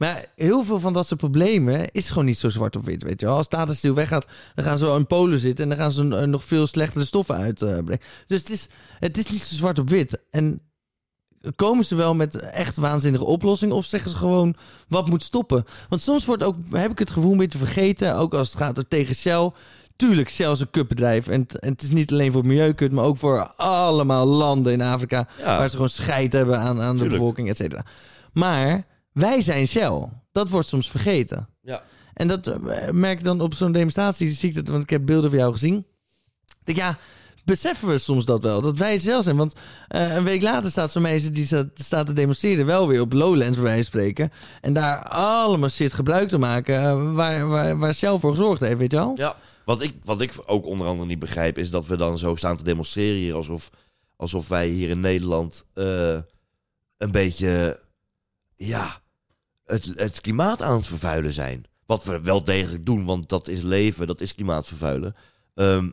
[0.00, 3.20] Maar heel veel van dat soort problemen is gewoon niet zo zwart op wit, weet
[3.20, 3.26] je.
[3.26, 5.64] Als Tata Steel weggaat, dan gaan ze in Polen zitten...
[5.64, 7.98] en dan gaan ze eh, nog veel slechtere stoffen uitbrengen.
[8.26, 10.18] dus het is, het is niet zo zwart op wit.
[10.30, 10.60] En
[11.56, 13.76] komen ze wel met echt waanzinnige oplossingen...
[13.76, 14.54] of zeggen ze gewoon
[14.88, 15.64] wat moet stoppen?
[15.88, 18.16] Want soms wordt ook, heb ik het gevoel, een beetje vergeten...
[18.16, 19.50] ook als het gaat er tegen Shell...
[19.96, 21.28] Tuurlijk, Shell is een kutbedrijf.
[21.28, 22.92] En, het- en het is niet alleen voor milieukut...
[22.92, 25.28] maar ook voor allemaal landen in Afrika...
[25.38, 25.44] ja.
[25.44, 27.84] waar ze gewoon scheid hebben aan, aan de bevolking, et cetera.
[28.32, 30.08] Maar wij zijn Shell.
[30.32, 31.48] Dat wordt soms vergeten.
[31.62, 31.82] Ja.
[32.14, 34.32] En dat eh, merk ik dan op zo'n demonstratie.
[34.32, 35.76] Zie ik dat, want ik heb beelden van jou gezien.
[36.46, 36.98] Ik denk, ja,
[37.44, 38.60] beseffen we soms dat wel?
[38.60, 39.36] Dat wij het zelf zijn.
[39.36, 39.54] Want
[39.88, 42.66] eh, een week later staat zo'n meisje die staat, te demonstreren...
[42.66, 44.32] wel weer op Lowlands, bij wijze spreken.
[44.60, 46.82] En daar allemaal shit gebruik te maken...
[46.82, 49.12] eh, waar, waar, waar Shell voor gezorgd heeft, weet je wel?
[49.16, 51.58] Ja, wat ik, wat ik ook onder andere niet begrijp...
[51.58, 53.34] is dat we dan zo staan te demonstreren hier...
[53.34, 53.70] alsof,
[54.16, 56.18] alsof wij hier in Nederland eh,
[56.96, 57.80] een beetje...
[58.56, 59.00] ja,
[59.64, 61.64] het, het klimaat aan het vervuilen zijn.
[61.86, 65.14] Wat we wel degelijk doen, want dat is leven, dat is klimaatvervuilen.
[65.54, 65.88] Ehm,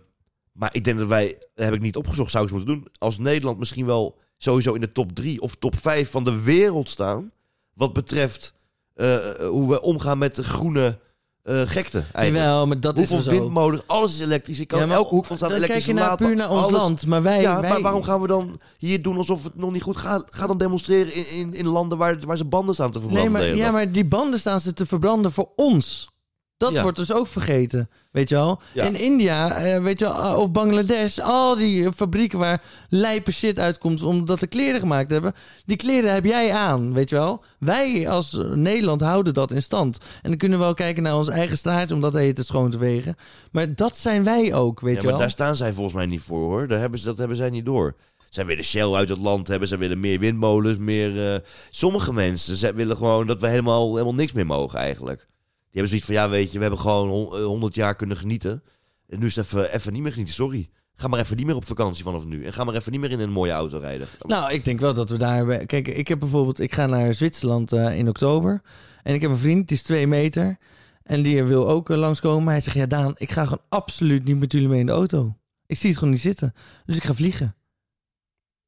[0.57, 2.91] maar ik denk dat wij, dat heb ik niet opgezocht, zou ik eens moeten doen...
[2.97, 6.89] als Nederland misschien wel sowieso in de top 3 of top 5 van de wereld
[6.89, 7.31] staan...
[7.73, 8.53] wat betreft
[8.93, 9.15] eh,
[9.49, 10.99] hoe we omgaan met de groene
[11.43, 12.45] eh, gekte eigenlijk.
[12.45, 13.39] Jawel, maar dat Hoeveel is wel zo.
[13.41, 14.57] windmolens, alles is elektrisch.
[14.57, 16.49] Je kan Ja, in elke hoek van stad Dan kijk elektrisch je naar, puur naar
[16.49, 16.81] ons alles.
[16.81, 17.05] land.
[17.05, 17.41] Maar wij...
[17.41, 20.27] Ja, wij maar waarom gaan we dan hier doen alsof het nog niet goed gaat?
[20.29, 23.31] Ga dan demonstreren in, in, in landen waar, waar ze banden staan te verbranden.
[23.31, 26.09] Nee, maar, ja, maar die banden staan ze te verbranden voor ons.
[26.57, 26.81] Dat Ja.
[26.81, 28.61] wordt dus ook vergeten, weet je wel.
[28.73, 28.83] Ja.
[28.83, 33.31] In India, eh, weet je wel, eh, of Bangladesh, al die eh, fabrieken waar lijpe
[33.31, 35.33] shit uitkomt omdat de kleren gemaakt hebben,
[35.65, 37.43] die kleren heb jij aan, weet je wel.
[37.59, 39.97] Wij als eh, Nederland houden dat in stand.
[40.21, 42.77] En dan kunnen we wel kijken naar onze eigen straat om dat eten schoon te
[42.77, 43.15] wegen.
[43.51, 45.21] Maar dat zijn wij ook, weet ja, je maar wel.
[45.21, 46.67] daar staan zij volgens mij niet voor hoor.
[46.67, 47.95] Daar hebben ze, dat hebben zij niet door.
[48.29, 49.67] Zij willen Shell uit het land hebben.
[49.67, 51.41] Zij willen meer windmolens, meer...
[51.69, 55.27] sommige mensen zij willen gewoon dat we helemaal, helemaal niks meer mogen eigenlijk.
[55.71, 58.17] Die hebben zoiets van, ja weet je, we hebben gewoon hon- eh, 100 jaar kunnen
[58.17, 58.63] genieten.
[59.07, 60.69] En nu is het even, even niet meer genieten, sorry.
[60.95, 62.45] Ga maar even niet meer op vakantie vanaf nu.
[62.45, 64.07] En ga maar even niet meer in een mooie auto rijden.
[64.25, 65.65] Nou, ik denk wel dat we daar...
[65.65, 66.59] Kijk, ik heb bijvoorbeeld...
[66.59, 68.61] Ik ga naar Zwitserland eh, in oktober.
[69.03, 70.57] En ik heb een vriend, die is twee meter.
[71.03, 72.51] En die wil ook eh, langskomen.
[72.51, 75.35] Hij zegt, ja Daan, ik ga gewoon absoluut niet met jullie mee in de auto.
[75.65, 76.53] Ik zie het gewoon niet zitten.
[76.85, 77.55] Dus ik ga vliegen.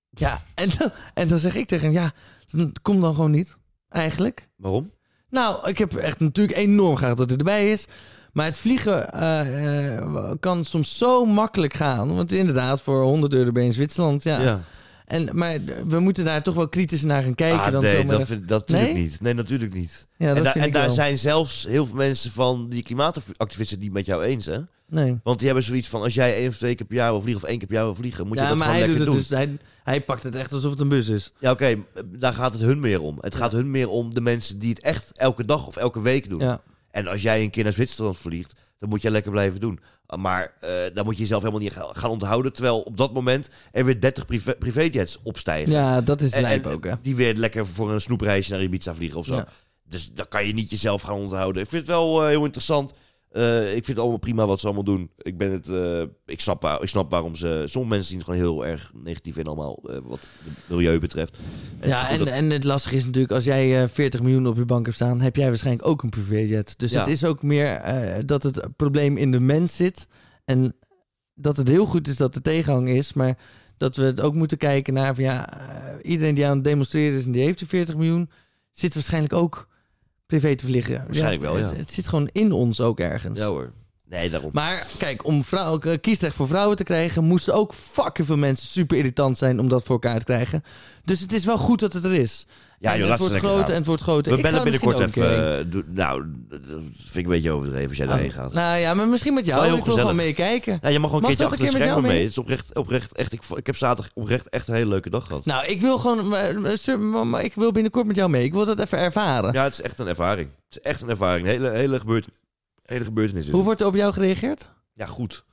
[0.09, 2.13] Ja, en dan, en dan zeg ik tegen hem, ja,
[2.47, 3.57] dan- kom dan gewoon niet.
[3.89, 4.49] Eigenlijk.
[4.55, 4.91] Waarom?
[5.29, 7.87] Nou, ik heb echt natuurlijk enorm graag dat hij erbij is.
[8.33, 12.15] Maar het vliegen eh, eh, kan soms zo makkelijk gaan.
[12.15, 14.23] Want inderdaad, voor 100 euro ben je in Zwitserland.
[14.23, 14.41] Ja.
[14.41, 14.59] ja.
[15.09, 17.59] En, maar we moeten daar toch wel kritisch naar gaan kijken.
[17.61, 19.03] Ah, dan nee, zomaar- dat, vind, dat natuurlijk Nee?
[19.03, 19.21] niet.
[19.21, 20.07] Nee, natuurlijk niet.
[20.17, 20.93] ja, dat en en daar wel.
[20.95, 24.57] zijn zelfs heel veel mensen van die klimaatactivisten die het met jou eens, hè?
[24.89, 25.19] Nee.
[25.23, 27.43] Want die hebben zoiets van, als jij één of twee keer per jaar wil vliegen...
[27.43, 29.15] of één keer per jaar wil vliegen, moet je dat maar gewoon hij lekker doet
[29.15, 29.37] het doen.
[29.47, 29.57] dus.
[29.63, 31.31] Hij, hij pakt het echt alsof het een bus is.
[31.39, 33.17] Ja, oké, daar gaat het hun meer om.
[33.19, 36.29] Het gaat hun meer om de mensen die het echt elke dag of elke week
[36.29, 36.39] doen.
[36.39, 36.61] Ja.
[36.91, 39.79] En als jij een keer naar Zwitserland vliegt, dan moet je lekker blijven doen.
[40.15, 42.53] Maar eh dan moet je jezelf helemaal niet gaan onthouden...
[42.53, 45.71] terwijl op dat moment er weer 30 privé, privéjets opstijgen.
[45.71, 46.93] ja, dat is lijp ook, hè.
[47.01, 49.35] Die weer lekker voor een snoepreisje naar Ibiza vliegen of zo.
[49.35, 49.47] Ja.
[49.83, 51.61] Dus dan kan je niet jezelf gaan onthouden.
[51.61, 52.93] Ik vind het wel eh, heel interessant.
[53.29, 55.09] Eh, ik vind het allemaal prima wat ze allemaal doen.
[55.17, 57.63] Ik, ben het, eh, ik, snap, waar- ik snap waarom ze...
[57.65, 59.79] Sommige mensen zien het gewoon heel erg negatief in allemaal...
[59.89, 61.37] eh, wat het milieu betreft.
[61.79, 64.55] En Ja, en, dat- en het lastige is natuurlijk, als jij eh, 40 miljoen op
[64.57, 66.79] je bank hebt staan, heb jij waarschijnlijk ook een privéjet.
[66.79, 66.99] Dus Ja.
[66.99, 67.81] het is ook meer
[68.25, 70.07] dat het probleem in de mens zit.
[70.45, 70.75] En
[71.33, 73.37] dat het heel goed is dat er tegenhang is, maar
[73.77, 75.49] dat we het ook moeten kijken naar van ja,
[76.01, 78.29] iedereen die aan het demonstreren is en die heeft die 40 miljoen,
[78.71, 79.67] zit waarschijnlijk ook
[80.29, 81.03] privé te vliegen.
[81.05, 81.75] Waarschijnlijk wel, Het, ja.
[81.75, 83.39] het zit gewoon in ons ook ergens.
[83.39, 83.71] Ja hoor.
[84.09, 84.49] Nee, daarom.
[84.53, 88.67] Maar kijk, om vrouw, eh, kiesrecht voor vrouwen te krijgen, moesten ook fucking veel mensen
[88.67, 90.63] super irritant zijn om dat voor elkaar te krijgen.
[91.05, 92.45] Dus het is wel goed dat het er is.
[92.79, 93.67] Ja, En joh, het wordt groter gaan.
[93.69, 94.31] en het wordt groter.
[94.31, 95.57] We Ik bellen binnenkort even...
[95.59, 96.59] eh, doen- nou, dat
[96.95, 98.53] vind ik een beetje overdreven als jij Oh, daarheen gaat.
[98.53, 99.65] Nou ja, maar misschien met jou.
[99.65, 100.79] Heel Ik wil gewoon meekijken.
[100.81, 102.11] Ja, je mag gewoon een keertje achter een de schermen mee.
[102.11, 102.21] mee?
[102.21, 105.25] Het is oprecht, oprecht echt, ik, ik heb zaterdag oprecht echt een hele leuke dag
[105.27, 105.45] gehad.
[105.45, 106.27] Nou, ik wil gewoon...
[106.27, 108.43] maar- maar- sir, maar- maar Ik wil binnenkort met jou mee.
[108.43, 109.53] Ik wil dat even ervaren.
[109.53, 110.49] Ja, het is echt een ervaring.
[110.69, 111.45] Het is echt een ervaring.
[111.47, 112.27] Een hele, hele, gebeurt,
[112.89, 114.69] hele gebeurtenis is Hoe wordt er op jou gereageerd?
[114.93, 115.45] Ja, goed.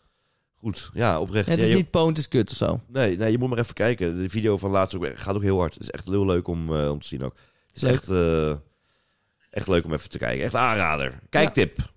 [0.55, 0.91] goed.
[0.95, 1.49] Ja, oprecht.
[1.49, 2.81] Het Ja, is je- niet poon, het is kut of zo.
[2.89, 4.17] Nee, nee, je moet maar even kijken.
[4.17, 5.75] De video van laatst ook, gaat ook heel hard.
[5.75, 7.35] Het is echt heel leuk om, eh, om te zien ook.
[7.67, 7.93] Het is Leuk.
[7.93, 8.51] echt, eh,
[9.51, 10.45] echt leuk om even te kijken.
[10.45, 11.19] Echt aanrader.
[11.29, 11.95] Kijktip.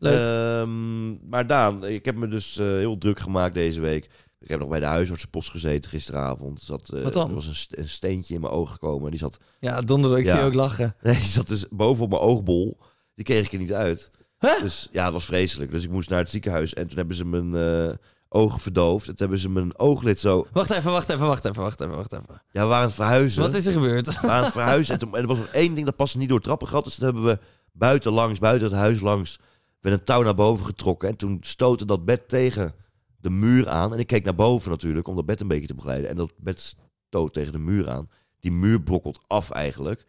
[0.00, 0.12] Leuk.
[0.12, 4.08] Ehm, maar Daan, ik heb me dus eh, heel druk gemaakt deze week.
[4.40, 6.58] Ik heb nog bij de huisartsenpost gezeten gisteravond.
[6.58, 7.28] Er Zat, Wat dan?
[7.28, 9.10] Er was een, st- een steentje in mijn oog gekomen.
[9.10, 10.30] Die zat, ja, donderdag, ik Ja.
[10.30, 10.94] zie je ook lachen.
[11.02, 12.78] nee, die zat dus boven op mijn oogbol.
[13.14, 14.10] Die kreeg ik er niet uit.
[14.38, 14.60] Huh?
[14.60, 15.70] Dus ja, het was vreselijk.
[15.70, 16.74] Dus ik moest naar het ziekenhuis.
[16.74, 17.94] En toen hebben ze mijn eh,
[18.28, 19.08] ogen verdoofd.
[19.08, 20.46] En toen hebben ze mijn ooglid zo...
[20.52, 22.42] Wacht even, wacht even, wacht even, wacht even, wacht even.
[22.50, 23.42] Ja, we waren aan het verhuizen.
[23.42, 24.06] Wat is er gebeurd?
[24.06, 24.94] We waren aan het verhuizen.
[24.94, 26.84] En, toen, en er was nog één ding dat paste niet door het trappengat.
[26.84, 27.38] Dus toen hebben we
[27.72, 29.38] buiten langs, buiten het huis langs...
[29.80, 31.08] met een touw naar boven getrokken.
[31.08, 32.74] En toen stootte dat bed tegen
[33.20, 33.92] de muur aan.
[33.92, 36.10] En ik keek naar boven natuurlijk, om dat bed een beetje te begeleiden.
[36.10, 36.76] En dat bed
[37.08, 38.10] stoot tegen de muur aan.
[38.40, 40.04] Die muur brokkelt af eigenlijk.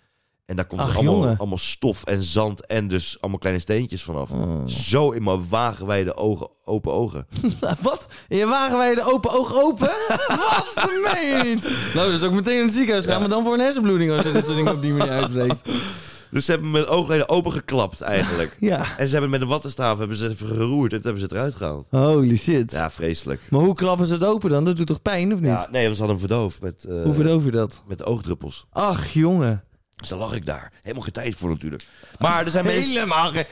[0.50, 4.04] En daar komt Ach, er allemaal, allemaal stof en zand en dus allemaal kleine steentjes
[4.04, 4.32] vanaf.
[4.32, 4.68] Oh.
[4.68, 7.28] Zo in mijn wagenwijde ogen, open ogen.
[7.82, 8.06] Wat?
[8.28, 9.90] In je wagen wij de open oog open?
[10.28, 10.72] Wat?
[10.76, 11.70] Dat meen je niet.
[11.94, 13.20] Nou, dus ook meteen in het ziekenhuis gaan, Ja.
[13.20, 15.62] maar dan voor een hersenbloeding als je dit soort dingen op die manier uitspreekt.
[16.32, 18.56] Dus ze hebben mijn ooglijnen opengeklapt eigenlijk.
[18.60, 18.98] Ja.
[18.98, 21.32] En ze hebben met een wattenstaaf hebben ze even geroerd en toen hebben ze het
[21.36, 21.88] eruit gehaald.
[21.90, 22.72] Holy shit.
[22.72, 23.42] Ja, vreselijk.
[23.50, 24.66] Maar hoe klappen ze het open dan?
[24.66, 25.50] Dat doet toch pijn, of niet?
[25.50, 27.84] Ja, nee, we hadden hem verdoofd met, eh, hoe verdoof je dat?
[27.88, 28.66] met oogdruppels.
[28.72, 29.64] Ach, jongen.
[30.00, 30.72] Dus dan lag ik daar.
[30.82, 31.84] Helemaal geen tijd voor natuurlijk.
[32.20, 32.92] Maar er zijn mensen...
[32.94, 33.46] Helemaal geen...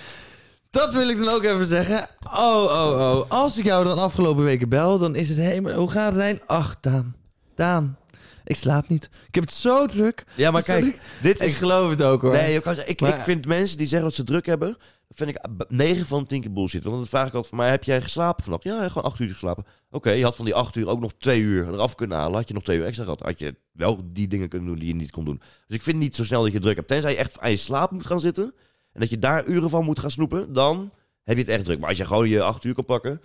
[0.69, 2.07] Dat wil ik dan ook even zeggen.
[2.33, 3.29] Oh, oh, oh.
[3.31, 5.73] Als ik jou dan afgelopen weken bel, dan is het helemaal...
[5.73, 6.41] Hoe gaat het zijn?
[6.45, 7.15] Ach, Daan.
[7.55, 7.97] Daan.
[8.43, 9.09] Ik slaap niet.
[9.27, 10.23] Ik heb het zo druk.
[10.35, 11.55] Ja, maar kijk, dit Ik is...
[11.57, 12.31] geloof het ook, hoor.
[12.31, 14.77] Nee, je kan zeggen, ik, Maar- ik vind mensen die zeggen dat ze druk hebben,
[15.09, 16.83] vind ik 9 van de 10 keer bullshit.
[16.83, 18.63] Want dan vraag ik altijd van mij, heb jij geslapen vannacht?
[18.63, 19.65] Ja, gewoon 8 uur geslapen.
[19.89, 22.35] Oké, je had van die 8 uur ook nog 2 uur eraf kunnen halen.
[22.35, 24.87] Had je nog 2 uur extra gehad, had je wel die dingen kunnen doen die
[24.87, 25.41] je niet kon doen.
[25.67, 26.87] Dus ik vind niet zo snel dat je druk hebt.
[26.87, 28.53] Tenzij je echt aan je slaap moet gaan zitten
[28.93, 30.91] en dat je daar uren van moet gaan snoepen, dan
[31.23, 31.79] heb je het echt druk.
[31.79, 33.21] Maar als je gewoon je 8 uur kan pakken,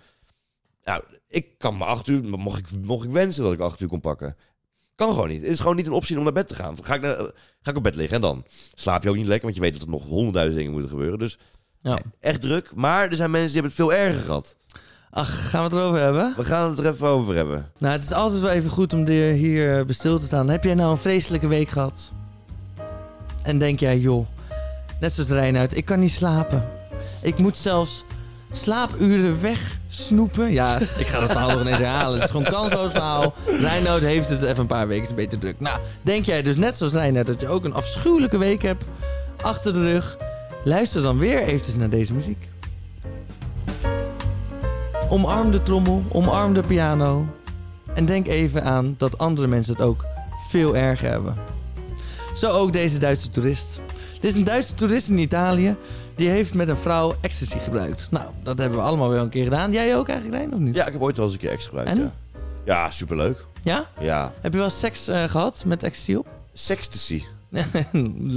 [0.83, 3.87] nou, ik kan maar 8 uur, mocht ik, mocht ik wensen dat ik 8 uur
[3.87, 4.35] kon pakken.
[4.95, 5.41] Kan gewoon niet.
[5.41, 6.83] Het is gewoon niet een optie om naar bed te gaan.
[6.83, 7.15] Ga ik, naar,
[7.61, 9.73] ga ik op bed liggen en dan slaap je ook niet lekker, want je weet
[9.73, 11.19] dat er nog honderdduizend dingen moeten gebeuren.
[11.19, 11.37] Dus
[11.83, 11.97] Ja.
[12.19, 12.71] echt druk.
[12.75, 14.55] Maar er zijn mensen die hebben het veel erger gehad.
[15.09, 16.33] Ach, gaan we het erover hebben?
[16.37, 17.71] We gaan het er even over hebben.
[17.77, 20.49] Nou, het is altijd wel even goed om hier, hier eh, bij stil te staan.
[20.49, 22.11] Heb jij nou een vreselijke week gehad?
[23.43, 24.27] En denk jij, joh,
[24.99, 26.69] net zoals Reinoud, ik kan niet slapen.
[27.21, 28.03] Ik moet zelfs
[28.51, 30.51] slaapuren wegsnoepen.
[30.51, 32.13] Ja, ik ga dat verhaal nog ineens herhalen.
[32.13, 33.33] Het is gewoon kansloos verhaal.
[33.45, 35.59] Reinoud heeft het even een paar weken een beetje druk.
[35.59, 38.83] Nou, denk jij dus net zoals Reinoud dat je ook een afschuwelijke week hebt
[39.41, 40.17] achter de rug?
[40.63, 42.47] Luister dan weer eventjes naar deze muziek.
[45.09, 47.27] Omarm de trommel, omarm de piano.
[47.93, 50.05] En denk even aan dat andere mensen het ook
[50.49, 51.35] veel erger hebben.
[52.35, 53.81] Zo ook deze Duitse toerist.
[54.19, 55.75] Dit is een Duitse toerist in Italië.
[56.15, 58.07] Die heeft met een vrouw ecstasy gebruikt.
[58.11, 59.71] Nou, dat hebben we allemaal wel een keer gedaan.
[59.71, 60.75] Jij ook eigenlijk, Rijn, of niet?
[60.75, 61.99] Ja, ik heb ooit wel eens een keer extra gebruikt.
[61.99, 62.11] En?
[62.65, 62.73] Ja.
[62.73, 63.45] ja, superleuk.
[63.63, 63.89] Ja?
[63.99, 64.31] Ja.
[64.41, 66.27] Heb je wel seks eh, gehad met ecstasy op?
[66.53, 67.23] Sextasy.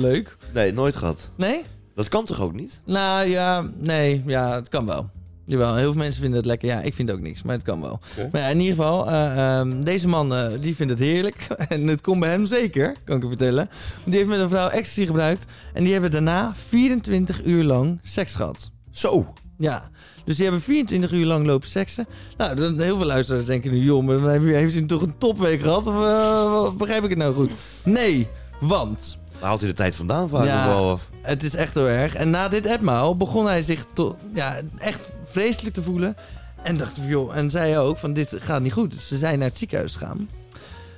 [0.07, 0.37] Leuk.
[0.53, 1.31] Nee, nooit gehad.
[1.37, 1.63] Nee?
[1.97, 2.83] Dat kan toch ook niet?
[2.85, 5.11] Nou ja, nee, ja, het kan wel.
[5.47, 6.69] Jawel, heel veel mensen vinden het lekker.
[6.69, 8.01] Ja, ik vind ook niks, maar het kan wel.
[8.33, 11.47] Maar ja, in ieder geval, eh, ehm, deze man eh, die vindt het heerlijk.
[11.69, 13.69] en het komt bij hem zeker, kan ik je vertellen.
[14.05, 15.45] Die heeft met een vrouw ecstasy gebruikt.
[15.75, 18.71] En die hebben daarna 24 uur lang seks gehad.
[18.91, 19.33] Zo.
[19.59, 19.91] Ja,
[20.25, 22.07] dus die hebben 24 uur lang lopen seksen.
[22.37, 25.03] Nou, dan, heel veel luisteraars denken nu, joh, maar dan heeft hij- heeft hij toch
[25.03, 25.87] een topweek gehad?
[25.87, 27.53] Of eh, begrijp ik het nou goed?
[27.85, 28.29] Nee,
[28.61, 30.69] want Waar haalt hij de tijd vandaan vaak Ja.
[30.69, 31.09] wel af?
[31.23, 32.15] het is echt heel erg.
[32.15, 33.87] En na dit etmaal begon hij zich
[34.35, 36.17] ja, echt vreselijk te voelen.
[36.63, 38.91] En dacht, joh, en zei ook van dit gaat niet goed.
[38.93, 40.29] Dus ze zijn naar het ziekenhuis gegaan.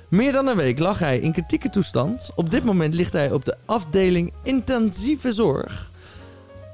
[0.09, 2.31] Meer dan een week lag hij in kritieke toestand.
[2.35, 5.91] Op dit moment ligt hij op de afdeling intensieve zorg.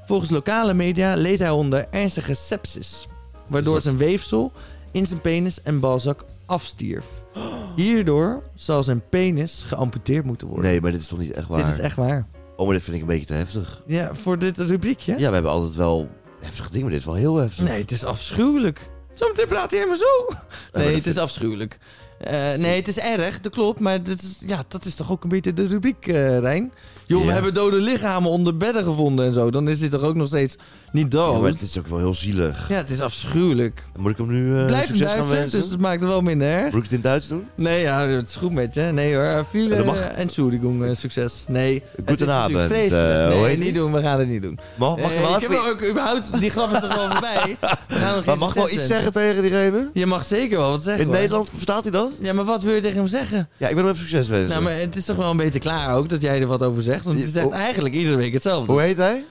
[0.04, 3.06] Volgens lokale media leed hij onder ernstige sepsis.
[3.46, 4.52] Waardoor zijn weefsel
[4.90, 7.06] in zijn penis en balzak afstierf.
[7.76, 10.64] Hierdoor zal zijn penis geamputeerd moeten worden.
[10.70, 11.64] Nee, maar dit is toch niet echt waar?
[11.64, 12.26] Dit is echt waar.
[12.56, 13.82] Oh, maar dit vind ik een beetje te heftig.
[13.86, 15.12] Ja, voor dit rubriekje?
[15.18, 16.08] Ja, we hebben altijd wel
[16.40, 17.64] heftige dingen, maar dit is wel heel heftig.
[17.64, 18.90] Nee, het is afschuwelijk.
[19.14, 20.36] Zometeen praat hij helemaal zo.
[20.72, 21.78] Nee, het is afschuwelijk.
[22.20, 23.80] Eh, nee, het is erg, dat klopt.
[23.80, 26.72] Maar dit is, ja, dat is toch ook een beetje de rubriek, eh Rijn?
[27.08, 27.32] Joh, we Ja.
[27.32, 29.50] hebben dode lichamen onder bedden gevonden en zo.
[29.50, 30.56] Dan is dit toch ook nog steeds
[30.92, 31.32] niet Ja, dood?
[31.40, 32.68] maar Ja, het is ook wel heel zielig.
[32.68, 33.84] het is afschuwelijk.
[33.96, 35.60] Moet ik hem nu eh, Blijf succes gaan wensen?
[35.60, 36.64] dus het maakt het wel minder erg.
[36.64, 37.46] Moet ik het in Duits doen?
[37.54, 38.80] Nee, ja, het is goed met je.
[38.80, 39.96] Nee hoor, Ja, dat mag.
[40.00, 41.44] Entschuldigung, eh, succes.
[41.48, 44.58] Nee, het is Goedenavond, eh, hoe nee, heet niet doen, we gaan het niet doen.
[44.76, 45.64] Mag, mag Nee, je wel ik heb even...
[45.70, 47.56] ook überhaupt, die grap is toch wel voorbij.
[47.88, 49.90] We gaan nog Maar mag ik wel iets zeggen tegen diegene?
[49.92, 51.02] Je mag zeker wel wat zeggen.
[51.02, 51.16] In hoor.
[51.18, 52.05] Nederland verstaat hij dat?
[52.20, 53.48] Ja, maar wat wil je tegen hem zeggen?
[53.56, 54.48] Ja, ik wil hem even succes wensen.
[54.50, 56.82] Nou, maar het is toch wel een beetje klaar ook dat jij er wat over
[56.82, 57.04] zegt.
[57.04, 58.72] Want je Je- zegt hoe- eigenlijk iedere week hetzelfde.
[58.72, 59.24] Hoe heet hij?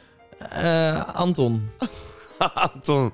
[0.50, 1.70] Eh, Anton.
[2.74, 3.12] Anton,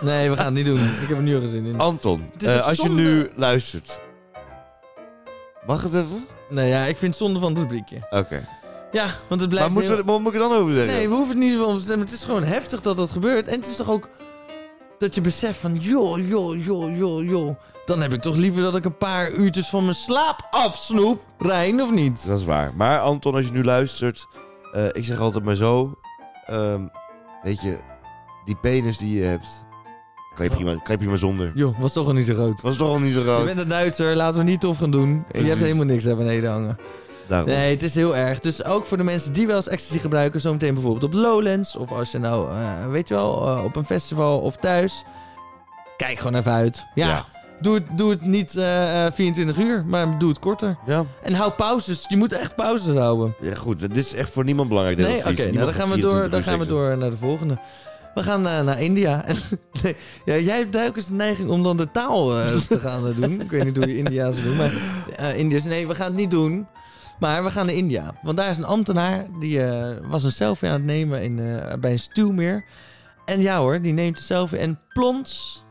[0.00, 0.80] Nee, we gaan het niet doen.
[0.80, 1.78] Ik heb er nu al gezien in.
[1.80, 4.00] Anton, Het is eh, als je nu luistert.
[5.66, 6.26] Mag het even?
[6.50, 7.96] Nee, ja, ik vind het zonde van het rubriekje.
[8.10, 8.48] Oké.
[8.92, 10.94] Ja, want het blijft Maar moeten heel- we, wat moet ik er dan over zeggen?
[10.94, 12.06] Nee, we hoeven het niet zo over te stemmen.
[12.06, 13.48] Het is gewoon heftig dat dat gebeurt.
[13.48, 14.08] En het is toch ook
[15.02, 15.76] dat je beseft van...
[15.76, 17.56] joh, joh, joh, joh, joh.
[17.84, 21.22] Dan heb ik toch liever dat ik een paar uurtjes van mijn slaap afsnoep.
[21.38, 22.26] Rijn, of niet?
[22.26, 22.72] Dat is waar.
[22.76, 24.26] Maar Anton, als je nu luistert,
[24.72, 25.98] eh, ik zeg altijd maar zo.
[26.46, 26.86] ehm,
[27.42, 27.78] weet je,
[28.44, 29.64] die penis die je hebt,
[30.34, 31.52] kan je prima, kan je prima zonder.
[31.54, 32.60] Joh, was toch al niet zo groot.
[32.60, 33.44] Was toch al niet zo Je groot?
[33.44, 35.24] bent een Duitser, laten we niet tof gaan doen.
[35.32, 36.78] Je hebt helemaal niks daar beneden hangen.
[37.26, 37.48] Daarom.
[37.48, 38.38] Nee, het is heel erg.
[38.38, 41.76] Dus ook voor de mensen die wel eens ecstasy gebruiken, zometeen bijvoorbeeld op Lowlands.
[41.76, 45.04] Of als je nou, eh, weet je wel, eh, op een festival of thuis.
[45.96, 46.86] Kijk gewoon even uit.
[46.94, 47.24] Ja, Ja.
[47.60, 50.76] Doe, het, doe het niet eh, eh, 24 uur, maar doe het korter.
[50.86, 51.04] Ja.
[51.22, 52.04] En hou pauzes.
[52.08, 53.34] Je moet echt pauzes houden.
[53.40, 53.80] ja, goed.
[53.80, 54.98] Dit is echt voor niemand belangrijk.
[54.98, 55.52] Nee, oké.
[55.52, 57.58] nou, dan gaan we, door, 24 dan gaan we door naar de volgende.
[58.14, 59.24] We gaan naar India.
[59.82, 62.26] nee, ja, jij hebt duikers de neiging om dan de taal
[62.68, 63.40] te gaan doen.
[63.40, 64.72] Ik weet niet hoe je India's doet, maar
[65.36, 65.64] Indiërs.
[65.64, 66.66] Nee, we gaan het niet doen.
[67.22, 68.14] Maar we gaan naar India.
[68.22, 71.78] Want daar is een ambtenaar die eh, was een selfie aan het nemen in, eh,
[71.78, 72.64] bij een stuwmeer.
[73.24, 75.64] En ja hoor, die neemt een selfie en plons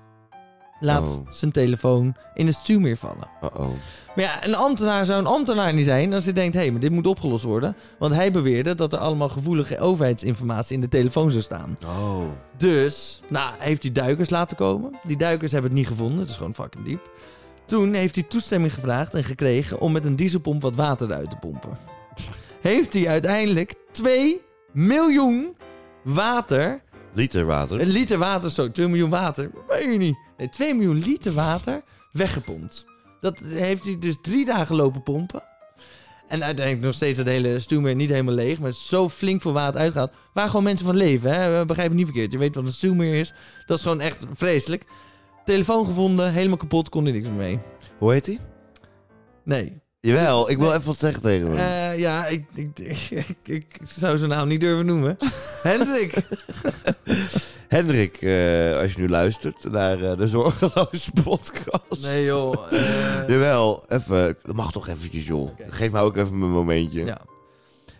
[0.80, 1.32] laat Oh.
[1.32, 3.28] zijn telefoon in het stuwmeer vallen.
[3.44, 3.70] Uh-oh.
[4.16, 6.54] Maar ja, een ambtenaar zou een ambtenaar niet zijn als hij denkt...
[6.54, 7.76] hé, hey, maar dit moet opgelost worden.
[8.00, 11.78] Want hij beweerde dat er allemaal gevoelige overheidsinformatie in de telefoon zou staan.
[11.86, 12.22] Oh.
[12.58, 15.00] Dus, nou, heeft hij duikers laten komen.
[15.04, 16.20] Die duikers hebben het niet gevonden.
[16.20, 17.10] Het is gewoon fucking diep.
[17.72, 21.36] Toen heeft hij toestemming gevraagd en gekregen om met een dieselpomp wat water eruit te
[21.36, 21.78] pompen.
[22.62, 25.56] Heeft hij uiteindelijk 2 miljoen
[26.04, 26.82] water,
[27.14, 27.82] Liter water.
[27.82, 30.18] een liter water, zo, 2 miljoen water, weet je niet.
[30.38, 31.82] Nee, 2 miljoen liter water
[32.12, 32.86] weggepompt.
[33.20, 35.44] Dat heeft hij dus drie dagen lopen pompen.
[36.28, 38.60] En uiteindelijk nog steeds het hele stuwmeer niet helemaal leeg.
[38.60, 40.14] Maar zo flink veel water uitgaat.
[40.34, 41.34] Waar gewoon mensen van leven.
[41.34, 41.66] Hè?
[41.66, 42.32] Begrijp het niet verkeerd.
[42.32, 43.34] Je weet wat een stuwmeer is.
[43.66, 44.84] Dat is gewoon echt vreselijk.
[45.45, 46.32] Telefoon gevonden.
[46.34, 46.89] Helemaal kapot.
[46.89, 47.60] Kon er niks meer mee.
[47.97, 48.39] Hoe heet hij?
[49.43, 49.80] Nee.
[49.99, 51.58] Jawel, ik wil even wat zeggen tegen hem.
[51.58, 55.17] Eh, ja, ik, ik, ik, ik zou zijn naam niet durven noemen.
[55.63, 56.13] Hendrik.
[57.67, 62.01] Hendrik, eh, als je nu luistert naar eh, de Zorgeloze podcast.
[62.04, 62.71] Nee joh.
[62.73, 64.38] eh, Jawel, even.
[64.43, 65.41] Dat mag toch eventjes, joh.
[65.41, 65.65] Oké.
[65.69, 67.06] Geef mij ook even mijn momentje.
[67.06, 67.21] ja.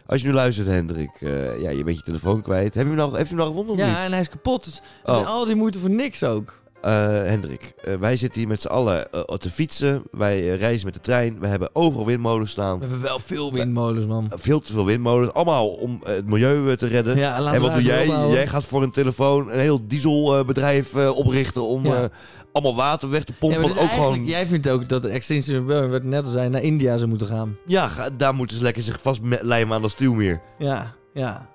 [0.06, 2.74] Als je nu luistert, Hendrik, eh, ja, je bent je telefoon kwijt.
[2.74, 3.92] Heb je hem nou, heeft hem nou gevonden of niet?
[3.92, 4.64] ja, en hij is kapot.
[4.64, 5.28] Dus Oh.
[5.28, 6.61] al die moeite voor niks ook.
[6.82, 10.04] Eh, Hendrik, eh, wij zitten hier met z'n allen eh, te fietsen.
[10.12, 11.40] Wij reizen met de trein.
[11.40, 12.80] We hebben overal windmolens staan.
[12.80, 14.32] We hebben wel veel windmolens, man.
[14.36, 15.34] Veel te veel windmolens.
[15.34, 17.18] Allemaal om het milieu te redden.
[17.18, 18.08] Ja, en wat doe jij?
[18.08, 22.10] Jij gaat voor een telefoon een heel dieselbedrijf oprichten om Ja.
[22.52, 23.62] allemaal water weg te pompen.
[23.62, 24.26] dus ook gewoon.
[24.26, 27.10] Jij vindt ook dat de Extinction Rebellion, wat we net al zei, naar India zou
[27.10, 27.58] moeten gaan.
[27.66, 30.42] Ja, daar moeten ze lekker zich vastlijmen aan dat stuwmeer.
[30.58, 31.50] Ja, ja.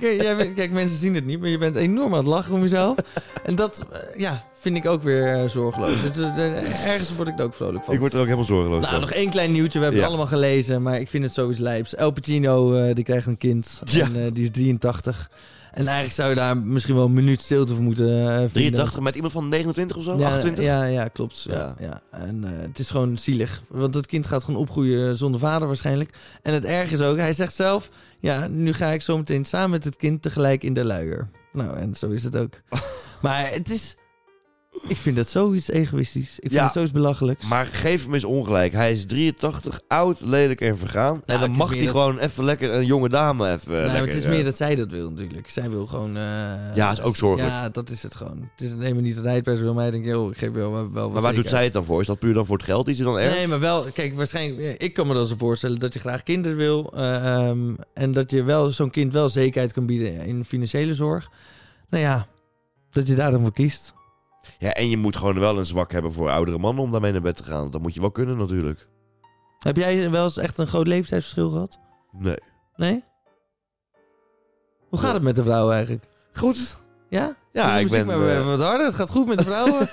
[0.00, 2.54] kijk, jij bent- kijk, mensen zien het niet, maar je bent enorm aan het lachen
[2.54, 2.96] om jezelf.
[3.44, 6.16] En dat, eh, ja, vind ik ook weer eh, zorgeloos.
[6.18, 7.94] Eh, ergens word ik er ook vrolijk van.
[7.94, 9.00] Ik word er ook helemaal zorgeloos Nou, van.
[9.00, 9.78] nog één klein nieuwtje.
[9.78, 10.06] We hebben Ja.
[10.08, 11.94] het allemaal gelezen, maar ik vind het sowieso lijps.
[11.94, 13.80] El Pacino, die krijgt een kind.
[13.84, 14.04] Ja.
[14.14, 15.30] En die is 83.
[15.72, 18.48] En eigenlijk zou je daar misschien wel een minuut stilte voor moeten vinden.
[18.52, 20.18] 83 met iemand van 29 of zo?
[20.18, 20.64] Ja, 28?
[20.64, 21.46] Ja, ja klopt.
[21.48, 21.74] Ja.
[21.80, 22.00] Ja.
[22.10, 23.62] En het is gewoon zielig.
[23.68, 26.10] Want het kind gaat gewoon opgroeien zonder vader waarschijnlijk.
[26.42, 27.88] En het erg is ook, hij zegt zelf...
[28.20, 31.28] Ja, nu ga ik zometeen samen met het kind tegelijk in de luier.
[31.52, 32.60] Nou, en zo is het ook.
[33.22, 33.96] maar het is...
[34.88, 36.30] Ik vind dat zoiets egoïstisch.
[36.34, 36.64] Ik vind Ja.
[36.64, 37.48] het zoiets belachelijks.
[37.48, 38.72] Maar geef hem eens ongelijk.
[38.72, 41.22] Hij is 83, oud, lelijk en vergaan.
[41.26, 44.06] en dan is mag hij dat- gewoon even lekker een jonge dame even Nee, lekker,
[44.06, 45.50] het is eh, meer dat zij dat wil natuurlijk.
[45.50, 46.16] Zij wil gewoon...
[46.16, 46.22] eh,
[46.74, 47.52] Ja, is ook zorgelijk.
[47.52, 48.48] Ja, dat is het gewoon.
[48.56, 49.74] Het is helemaal niet het rijdpersoneel.
[49.74, 52.00] Maar ik denk, joh, ik geef wel, wel Maar waar doet zij het dan voor?
[52.00, 53.36] Is dat puur dan voor het geld die ze dan erft?
[53.36, 56.56] Nee, maar wel, kijk, waarschijnlijk, ik kan me dan zo voorstellen dat je graag kinderen
[56.56, 56.92] wil.
[56.94, 61.30] eh, ehm, en dat je wel zo'n kind wel zekerheid kan bieden in financiële zorg.
[61.90, 62.26] Nou ja,
[62.90, 63.96] dat je daar dan voor kiest.
[64.58, 67.20] Ja, en je moet gewoon wel een zwak hebben voor oudere mannen om daarmee naar
[67.20, 67.70] bed te gaan.
[67.70, 68.88] Dat moet je wel kunnen natuurlijk.
[69.58, 71.78] Heb jij wel eens echt een groot leeftijdsverschil gehad?
[72.12, 72.38] Nee.
[72.76, 73.04] Nee?
[74.88, 75.14] Hoe gaat Ja.
[75.14, 76.08] het met de vrouw eigenlijk?
[76.32, 76.78] Goed.
[77.08, 77.36] Ja?
[77.52, 78.06] Ja, ik ben...
[78.06, 78.86] maar even wat harder.
[78.86, 79.88] Het gaat goed met de vrouwen.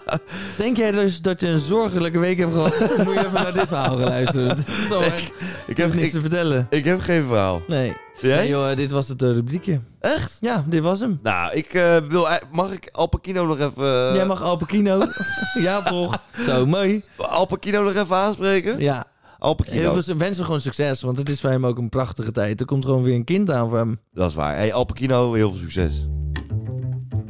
[0.58, 2.78] Denk jij dus dat je een zorgelijke week hebt gehad?
[3.04, 4.56] Moet je even naar dit verhaal gaan luisteren.
[4.56, 5.32] Dit is zo echt
[5.66, 6.66] ik, heb, niks ik, te vertellen.
[6.70, 7.62] ik heb geen verhaal.
[7.66, 7.92] Nee.
[8.20, 8.36] Jij?
[8.36, 9.80] Nee joh, dit was het eh, rubriekje.
[10.00, 10.38] Echt?
[10.40, 11.18] Ja, dit was hem.
[11.22, 12.28] Nou, ik eh, wil...
[12.50, 14.14] Mag ik Al Pacino nog even...
[14.14, 15.02] Jij mag Al Pacino.
[15.60, 16.18] ja, toch?
[16.46, 17.02] Zo, mooi.
[17.16, 18.80] Al Pacino nog even aanspreken?
[18.80, 19.04] Ja,
[19.38, 19.76] Al Pacino.
[19.76, 22.60] heel veel wensen gewoon succes, want het is voor hem ook een prachtige tijd.
[22.60, 24.00] Er komt gewoon weer een kind aan voor hem.
[24.12, 24.56] Dat is waar.
[24.56, 26.06] Hey, Al Pacino, heel veel succes.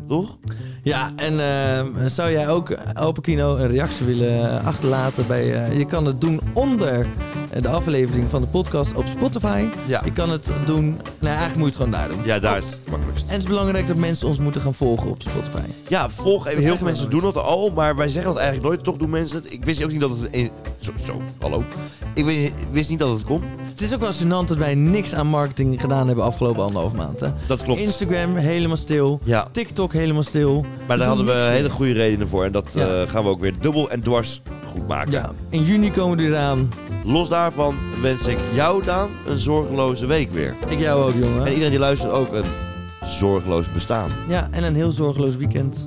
[0.09, 0.39] Toch?
[0.83, 5.65] Ja, en eh, zou jij ook Al Pacino een reactie willen achterlaten bij...
[5.65, 7.07] eh, je kan het doen onder
[7.61, 9.65] de aflevering van de podcast op Spotify.
[9.87, 10.03] Ja.
[10.05, 10.85] Je kan het doen...
[11.19, 12.19] Nou, eigenlijk moet je het gewoon daar doen.
[12.25, 13.25] Ja, daar is het makkelijkst.
[13.27, 15.63] En het is belangrijk dat mensen ons moeten gaan volgen op Spotify.
[15.89, 16.63] Ja, volg even.
[16.63, 18.85] Heel veel mensen doen dat al, maar wij zeggen dat eigenlijk nooit.
[18.85, 19.53] Toch doen mensen het.
[19.53, 20.29] Ik wist ook niet dat het...
[20.31, 20.51] Een...
[20.79, 21.65] Zo, zo, hallo.
[22.15, 23.43] Ik wi- wist niet dat het kon.
[23.71, 27.21] Het is ook wel gênant dat wij niks aan marketing gedaan hebben afgelopen anderhalf maand.
[27.21, 27.29] Hè?
[27.49, 27.81] Dat klopt.
[27.81, 29.21] Instagram helemaal stil.
[29.25, 30.65] Ja, TikTok helemaal stil.
[30.87, 32.45] maar daar hadden we hele goede redenen voor.
[32.45, 32.87] En dat Ja.
[32.87, 34.43] eh, gaan we ook weer dubbel en dwars
[34.79, 35.13] goed maken.
[35.13, 36.69] Ja, in juni komen we eraan.
[37.05, 40.55] Los daarvan wens ik jou, Daan, een zorgeloze week weer.
[40.69, 41.49] Ik jou ook, En jongen.
[41.49, 42.45] iedereen die luistert ook een
[43.05, 44.09] zorgeloos bestaan.
[44.29, 45.85] Ja, en een heel zorgeloos weekend.